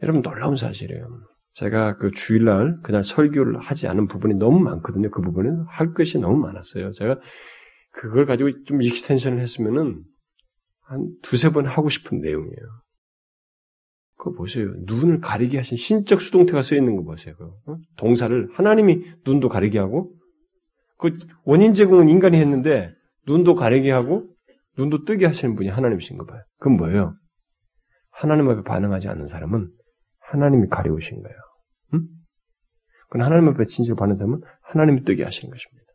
[0.02, 1.06] 여러분 놀라운 사실이에요.
[1.54, 5.10] 제가 그 주일날 그날 설교를 하지 않은 부분이 너무 많거든요.
[5.10, 6.92] 그 부분은 할 것이 너무 많았어요.
[6.92, 7.18] 제가
[7.96, 10.02] 그걸 가지고 좀 extension을 했으면은
[10.82, 12.66] 한 두세 번 하고 싶은 내용이에요.
[14.16, 14.72] 그거 보세요.
[14.84, 17.34] 눈을 가리게 하신 신적 수동태가 쓰여 있는 거 보세요.
[17.66, 17.76] 어?
[17.96, 20.14] 동사를 하나님이 눈도 가리게 하고
[20.98, 22.92] 그 원인 제공은 인간이 했는데
[23.26, 24.28] 눈도 가리게 하고
[24.78, 26.42] 눈도 뜨게 하시는 분이 하나님이신 거 봐요.
[26.58, 27.14] 그건 뭐예요?
[28.10, 29.70] 하나님 앞에 반응하지 않는 사람은
[30.20, 31.36] 하나님이 가려우신 거예요.
[31.94, 32.06] 응?
[33.08, 33.64] 그건 하나님 앞에
[33.96, 35.85] 받는 사람은 하나님이 뜨게 하시는 것입니다.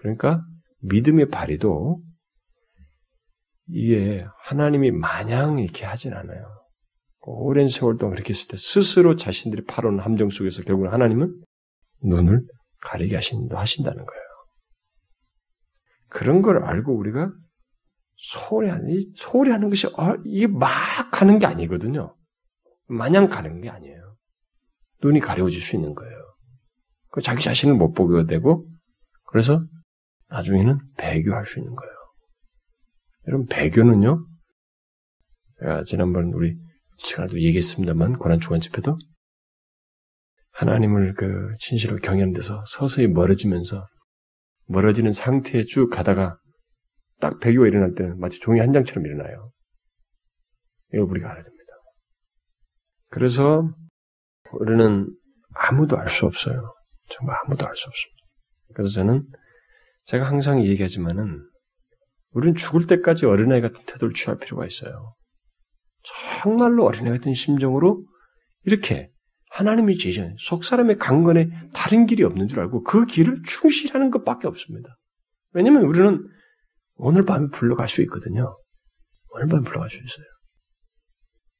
[0.00, 0.42] 그러니까
[0.80, 2.02] 믿음의 발휘도
[3.68, 6.42] 이게 하나님이 마냥 이렇게 하진 않아요.
[7.20, 11.38] 오랜 세월 동안 그렇게 했을 때 스스로 자신들이 팔아온 함정 속에서 결국은 하나님은
[12.02, 12.42] 눈을
[12.80, 14.22] 가리게 하신다, 하신다는 거예요.
[16.08, 17.30] 그런 걸 알고 우리가
[18.16, 22.16] 소리 하는, 소리 하는 것이, 어, 이게 막 가는 게 아니거든요.
[22.88, 24.16] 마냥 가는 게 아니에요.
[25.02, 26.16] 눈이 가려워질 수 있는 거예요.
[27.22, 28.66] 자기 자신을 못 보게 되고,
[29.26, 29.62] 그래서
[30.30, 31.92] 나중에는 배교할 수 있는 거예요.
[33.28, 34.26] 여러분, 배교는요,
[35.60, 36.56] 제가 지난번 우리
[36.98, 38.96] 시간에도 얘기했습니다만, 고난주간 집회도,
[40.52, 41.98] 하나님을 그 진실로
[42.32, 43.84] 데서 서서히 멀어지면서,
[44.66, 46.38] 멀어지는 상태에 쭉 가다가,
[47.20, 49.50] 딱 배교가 일어날 때는 마치 종이 한 장처럼 일어나요.
[50.92, 51.72] 이걸 우리가 알아야 됩니다.
[53.10, 53.68] 그래서,
[54.52, 55.08] 우리는
[55.54, 56.74] 아무도 알 수 없어요.
[57.10, 58.20] 정말 아무도 알 수 없습니다.
[58.74, 59.26] 그래서 저는
[60.10, 61.40] 제가 항상 얘기하지만은
[62.32, 65.12] 우리는 죽을 때까지 어린아이 같은 태도를 취할 필요가 있어요.
[66.42, 68.04] 정말로 어린아이 같은 심정으로
[68.64, 69.10] 이렇게
[69.50, 74.96] 하나님이 제시한 속 사람의 강건에 다른 길이 없는 줄 알고 그 길을 충실하는 것밖에 없습니다.
[75.52, 76.28] 왜냐면 우리는
[76.96, 78.58] 오늘 밤에 불러갈 수 있거든요.
[79.32, 80.26] 오늘 밤에 불러갈 수 있어요.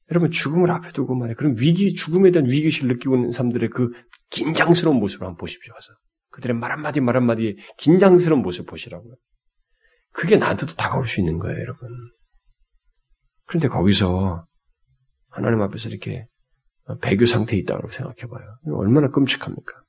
[0.09, 3.91] 여러분 죽음을 앞에 두고 말해 그런 위기 죽음에 대한 위기의식을 느끼고 있는 사람들의 그
[4.29, 5.73] 긴장스러운 모습을 한번 보십시오.
[5.73, 5.93] 와서.
[6.31, 9.15] 그들의 말 한마디 말 한마디에 긴장스러운 모습 보시라고요.
[10.13, 11.89] 그게 나한테도 다가올 수 있는 거예요, 여러분.
[13.47, 14.45] 그런데 거기서
[15.29, 16.25] 하나님 앞에서 이렇게
[17.01, 18.57] 배교 상태에 있다고 생각해봐요.
[18.73, 19.81] 얼마나 끔찍합니까?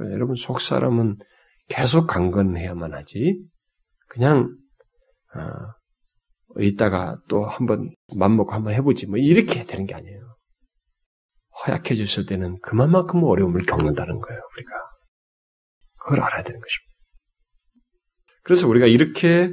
[0.00, 1.16] 여러분 속 사람은
[1.68, 3.40] 계속 강건해야만 하지.
[4.08, 4.56] 그냥
[5.34, 10.36] 어, 이따가 또 한번 맘먹고 한번 해보지 뭐 이렇게 되는 게 아니에요.
[11.66, 14.40] 허약해졌을 때는 그만큼 어려움을 겪는다는 거예요.
[14.54, 14.70] 우리가
[16.00, 16.88] 그걸 알아야 되는 것입니다.
[18.44, 19.50] 그래서 우리가 이렇게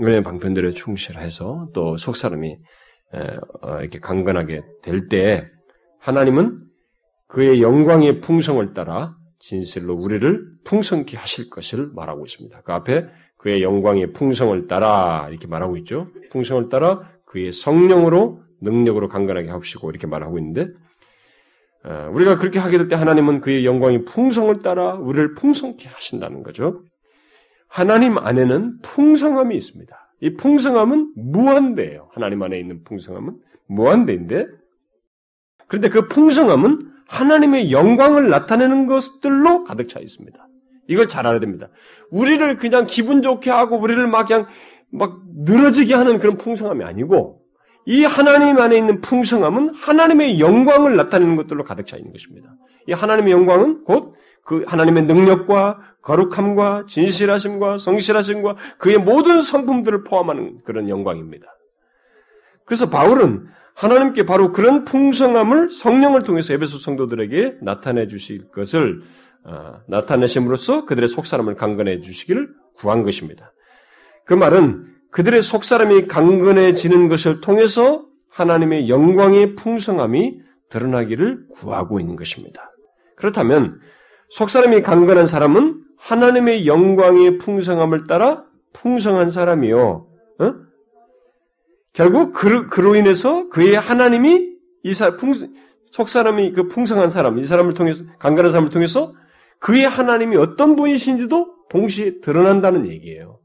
[0.00, 2.56] 은혜 방편들에 충실해서 또 속 사람이
[3.62, 5.46] 어, 이렇게 강건하게 될 때
[6.00, 6.60] 하나님은
[7.28, 12.62] 그의 영광의 풍성을 따라 진실로 우리를 풍성케 하실 것을 말하고 있습니다.
[12.62, 13.06] 그 앞에
[13.38, 16.08] 그의 영광의 풍성을 따라 이렇게 말하고 있죠.
[16.30, 20.66] 풍성을 따라 그의 성령으로 능력으로 강건하게 하시고 이렇게 말하고 있는데 어,
[21.84, 26.82] 우리가 그렇게 하게 될 때 하나님은 그의 영광의 풍성을 따라 우리를 풍성케 하신다는 거죠.
[27.68, 29.96] 하나님 안에는 풍성함이 있습니다.
[30.20, 32.08] 이 풍성함은 무한대예요.
[32.12, 33.36] 하나님 안에 있는 풍성함은
[33.68, 34.46] 무한대인데
[35.68, 40.38] 그런데 그 풍성함은 하나님의 영광을 나타내는 것들로 가득 차 있습니다.
[40.88, 41.68] 이걸 잘 알아야 됩니다.
[42.10, 44.46] 우리를 그냥 기분 좋게 하고 우리를 막 그냥
[44.92, 47.40] 막 늘어지게 하는 그런 풍성함이 아니고
[47.86, 52.54] 이 하나님 안에 있는 풍성함은 하나님의 영광을 나타내는 것들로 가득 차 있는 것입니다.
[52.86, 54.20] 이 하나님의 영광은 곧
[54.50, 61.46] 그 하나님의 능력과 거룩함과 진실하심과 성실하심과 그의 모든 성품들을 포함하는 그런 영광입니다.
[62.64, 69.02] 그래서 바울은 하나님께 바로 그런 풍성함을 성령을 통해서 에베소 성도들에게 나타내 주실 것을
[69.44, 73.52] 어, 나타내심으로써 그들의 속사람을 강건해 주시기를 구한 것입니다.
[74.26, 82.70] 그 말은 그들의 속사람이 강건해지는 것을 통해서 하나님의 영광의 풍성함이 드러나기를 구하고 있는 것입니다.
[83.16, 83.80] 그렇다면
[84.30, 90.06] 속사람이 강건한 사람은 하나님의 영광의 풍성함을 따라 풍성한 사람이요.
[90.38, 90.54] 어?
[91.92, 94.48] 결국 그, 그로 인해서 그의 하나님이
[94.84, 95.32] 이 사, 풍,
[95.90, 99.12] 속사람이 그 풍성한 사람, 이 사람을 통해서, 강건한 사람을 통해서
[99.58, 103.40] 그의 하나님이 어떤 분이신지도 동시에 드러난다는 얘기예요.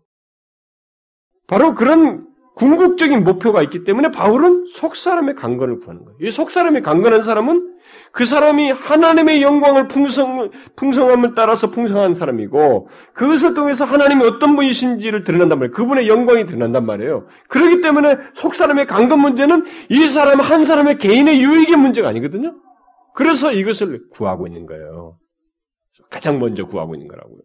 [1.47, 2.25] 바로 그런
[2.55, 6.17] 궁극적인 목표가 있기 때문에 바울은 속 사람의 강건을 구하는 거예요.
[6.21, 7.73] 이 속 사람의 강건한 사람은
[8.13, 15.59] 그 사람이 하나님의 영광을 풍성, 풍성함을 따라서 풍성한 사람이고 그것을 통해서 하나님이 어떤 분이신지를 드러난단
[15.59, 15.73] 말이에요.
[15.73, 17.27] 그분의 영광이 드러난단 말이에요.
[17.49, 22.55] 그렇기 때문에 속 사람의 강건 문제는 이 사람 한 사람의 개인의 유익의 문제가 아니거든요.
[23.13, 25.17] 그래서 이것을 구하고 있는 거예요.
[26.09, 27.39] 가장 먼저 구하고 있는 거라고요.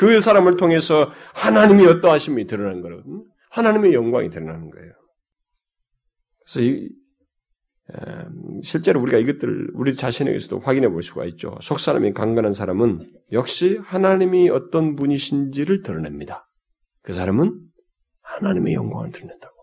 [0.00, 3.22] 그 사람을 통해서 하나님이 어떠하심이 드러나는 거거든요.
[3.50, 4.92] 하나님의 영광이 드러나는 거예요.
[6.46, 6.88] 그래서 이,
[8.62, 11.58] 실제로 우리가 이것들을 우리 자신에게서도 확인해 볼 수가 있죠.
[11.60, 16.48] 속 사람이 강건한 사람은 역시 하나님이 어떤 분이신지를 드러냅니다.
[17.02, 17.60] 그 사람은
[18.22, 19.54] 하나님의 영광을 드러낸다고.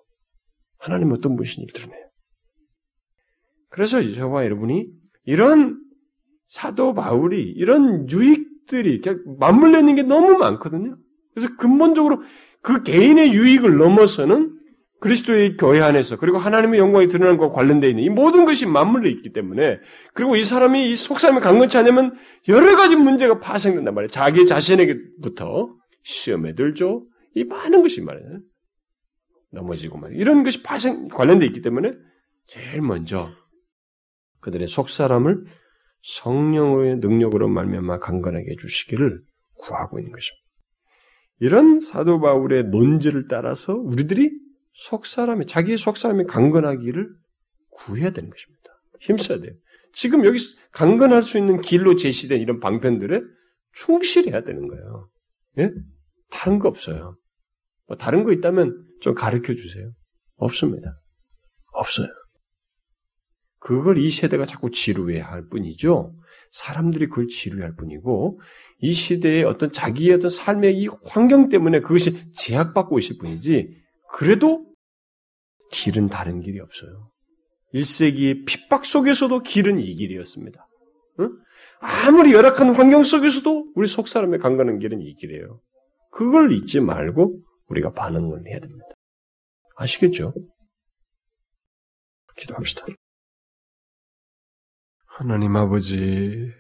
[0.78, 2.10] 하나님 어떤 분이신지를 드러내요.
[3.70, 4.86] 그래서 저와 여러분이
[5.24, 5.82] 이런
[6.46, 9.02] 사도 바울이 이런 유익 들이
[9.40, 10.98] 맞물려 있는 게 너무 많거든요.
[11.34, 12.22] 그래서 근본적으로
[12.62, 14.58] 그 개인의 유익을 넘어서는
[15.00, 19.32] 그리스도의 교회 안에서 그리고 하나님의 영광이 드러나는 것과 관련되어 있는 이 모든 것이 맞물려 있기
[19.32, 19.80] 때문에
[20.14, 22.16] 그리고 이 사람이 이 속삼이 강건치 않으면
[22.48, 24.10] 여러 가지 문제가 파생된단 말이에요.
[24.10, 25.70] 자기 자신에게부터
[26.04, 27.06] 시험에 들죠.
[27.36, 28.40] 이 많은 것이 말이에요.
[29.52, 31.94] 넘어지고 말 이런 것이 파생 관련되어 있기 때문에
[32.48, 33.30] 제일 먼저
[34.42, 35.46] 그들의 속사람을
[36.02, 39.22] 성령의 능력으로 말미암아 강건하게 해주시기를
[39.56, 40.48] 구하고 있는 것입니다.
[41.40, 44.32] 이런 사도 바울의 논지를 따라서 우리들이
[44.74, 47.10] 속 사람이 자기의 속 사람이 강건하기를
[47.70, 48.64] 구해야 되는 것입니다.
[49.02, 49.54] 힘써야 돼요.
[49.94, 50.40] 지금 여기
[50.72, 53.22] 강건할 수 있는 길로 제시된 이런 방편들에
[53.74, 55.10] 충실해야 되는 거예요.
[55.60, 55.72] 예?
[56.30, 57.16] 다른 거 없어요.
[57.88, 59.92] 뭐 다른 거 있다면 좀 가르쳐 주세요.
[60.36, 61.00] 없습니다.
[61.74, 62.08] 없어요.
[63.60, 66.14] 그걸 이 세대가 자꾸 지루해 할 뿐이죠.
[66.52, 68.40] 사람들이 그걸 지루할 뿐이고
[68.80, 73.70] 이 시대의 어떤 자기의 어떤 삶의 이 환경 때문에 그것이 제약받고 있을 뿐이지
[74.10, 74.66] 그래도
[75.72, 77.10] 길은 다른 길이 없어요.
[77.74, 80.66] 1세기의 핍박 속에서도 길은 이 길이었습니다.
[81.20, 81.32] 응?
[81.80, 85.60] 아무리 열악한 환경 속에서도 우리 속 사람의 강가는 길은 이 길이에요.
[86.12, 88.86] 그걸 잊지 말고 우리가 반응을 해야 됩니다.
[89.76, 90.34] 아시겠죠?
[92.38, 92.86] 기도합시다.
[95.20, 96.54] 하나님 아버지,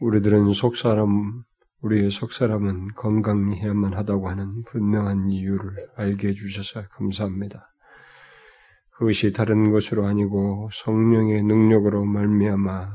[0.00, 1.42] 우리들은 속사람,
[1.82, 7.70] 우리의 속사람은 건강해야만 하다고 하는 분명한 이유를 알게 해주셔서 감사합니다.
[8.92, 12.88] 그것이 다른 것으로 아니고 성령의 능력으로 말미암아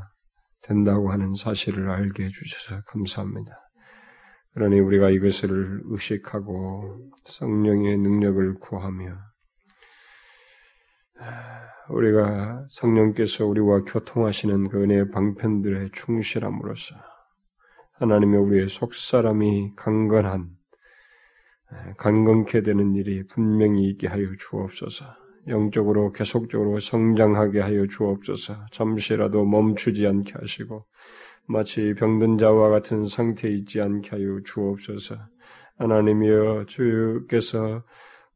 [0.63, 3.51] 된다고 하는 사실을 알게 해주셔서 감사합니다.
[4.55, 9.34] 그러니 우리가 이것을 의식하고 성령의 능력을 구하며
[11.89, 16.95] 우리가 성령께서 우리와 교통하시는 그 은혜의 방편들에 충실함으로써
[17.93, 20.49] 하나님의 우리의 속사람이 강건한
[21.97, 25.05] 강건케 되는 일이 분명히 있게 하여 주옵소서.
[25.47, 28.65] 영적으로 계속적으로 성장하게 하여 주옵소서.
[28.71, 30.85] 잠시라도 멈추지 않게 하시고
[31.47, 35.15] 마치 병든 자와 같은 상태에 있지 않게 하여 주옵소서.
[35.77, 37.83] 하나님이여 주께서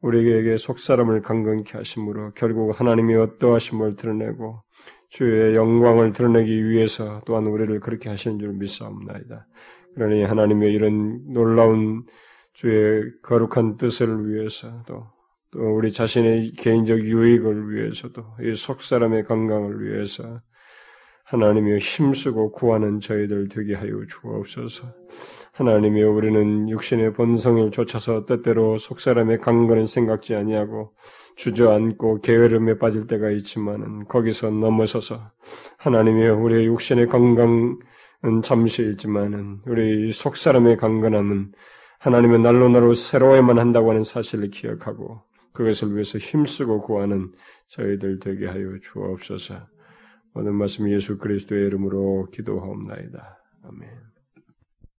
[0.01, 4.61] 우리에게 속사람을 강건케 하심으로 결국 하나님이 어떠하심을 드러내고
[5.09, 9.47] 주의 영광을 드러내기 위해서 또한 우리를 그렇게 하시는 줄 믿사옵나이다.
[9.95, 12.03] 그러니 하나님의 이런 놀라운
[12.53, 15.07] 주의 거룩한 뜻을 위해서도
[15.51, 20.41] 또 우리 자신의 개인적 유익을 위해서도 이 속사람의 건강을 위해서
[21.25, 24.93] 하나님이 힘쓰고 구하는 저희들 되게 하여 주옵소서.
[25.59, 30.93] 하나님이 우리는 육신의 본성을 쫓아서 때때로 속사람의 강건을 생각지 아니하고
[31.35, 35.19] 주저앉고 게으름에 빠질 때가 있지만은 거기서 넘어서서
[35.77, 37.77] 하나님이 우리의 육신의 건강은
[38.41, 41.51] 잠시이지만은 우리 속사람의 강건함은
[41.99, 47.33] 하나님의 날로 날로 새로워야만 한다고 하는 사실을 기억하고 그것을 위해서 힘쓰고 구하는
[47.67, 49.55] 저희들 되게 하여 주옵소서.
[50.35, 53.39] 오늘 말씀 예수 그리스도의 이름으로 기도하옵나이다.
[53.65, 54.08] 아멘.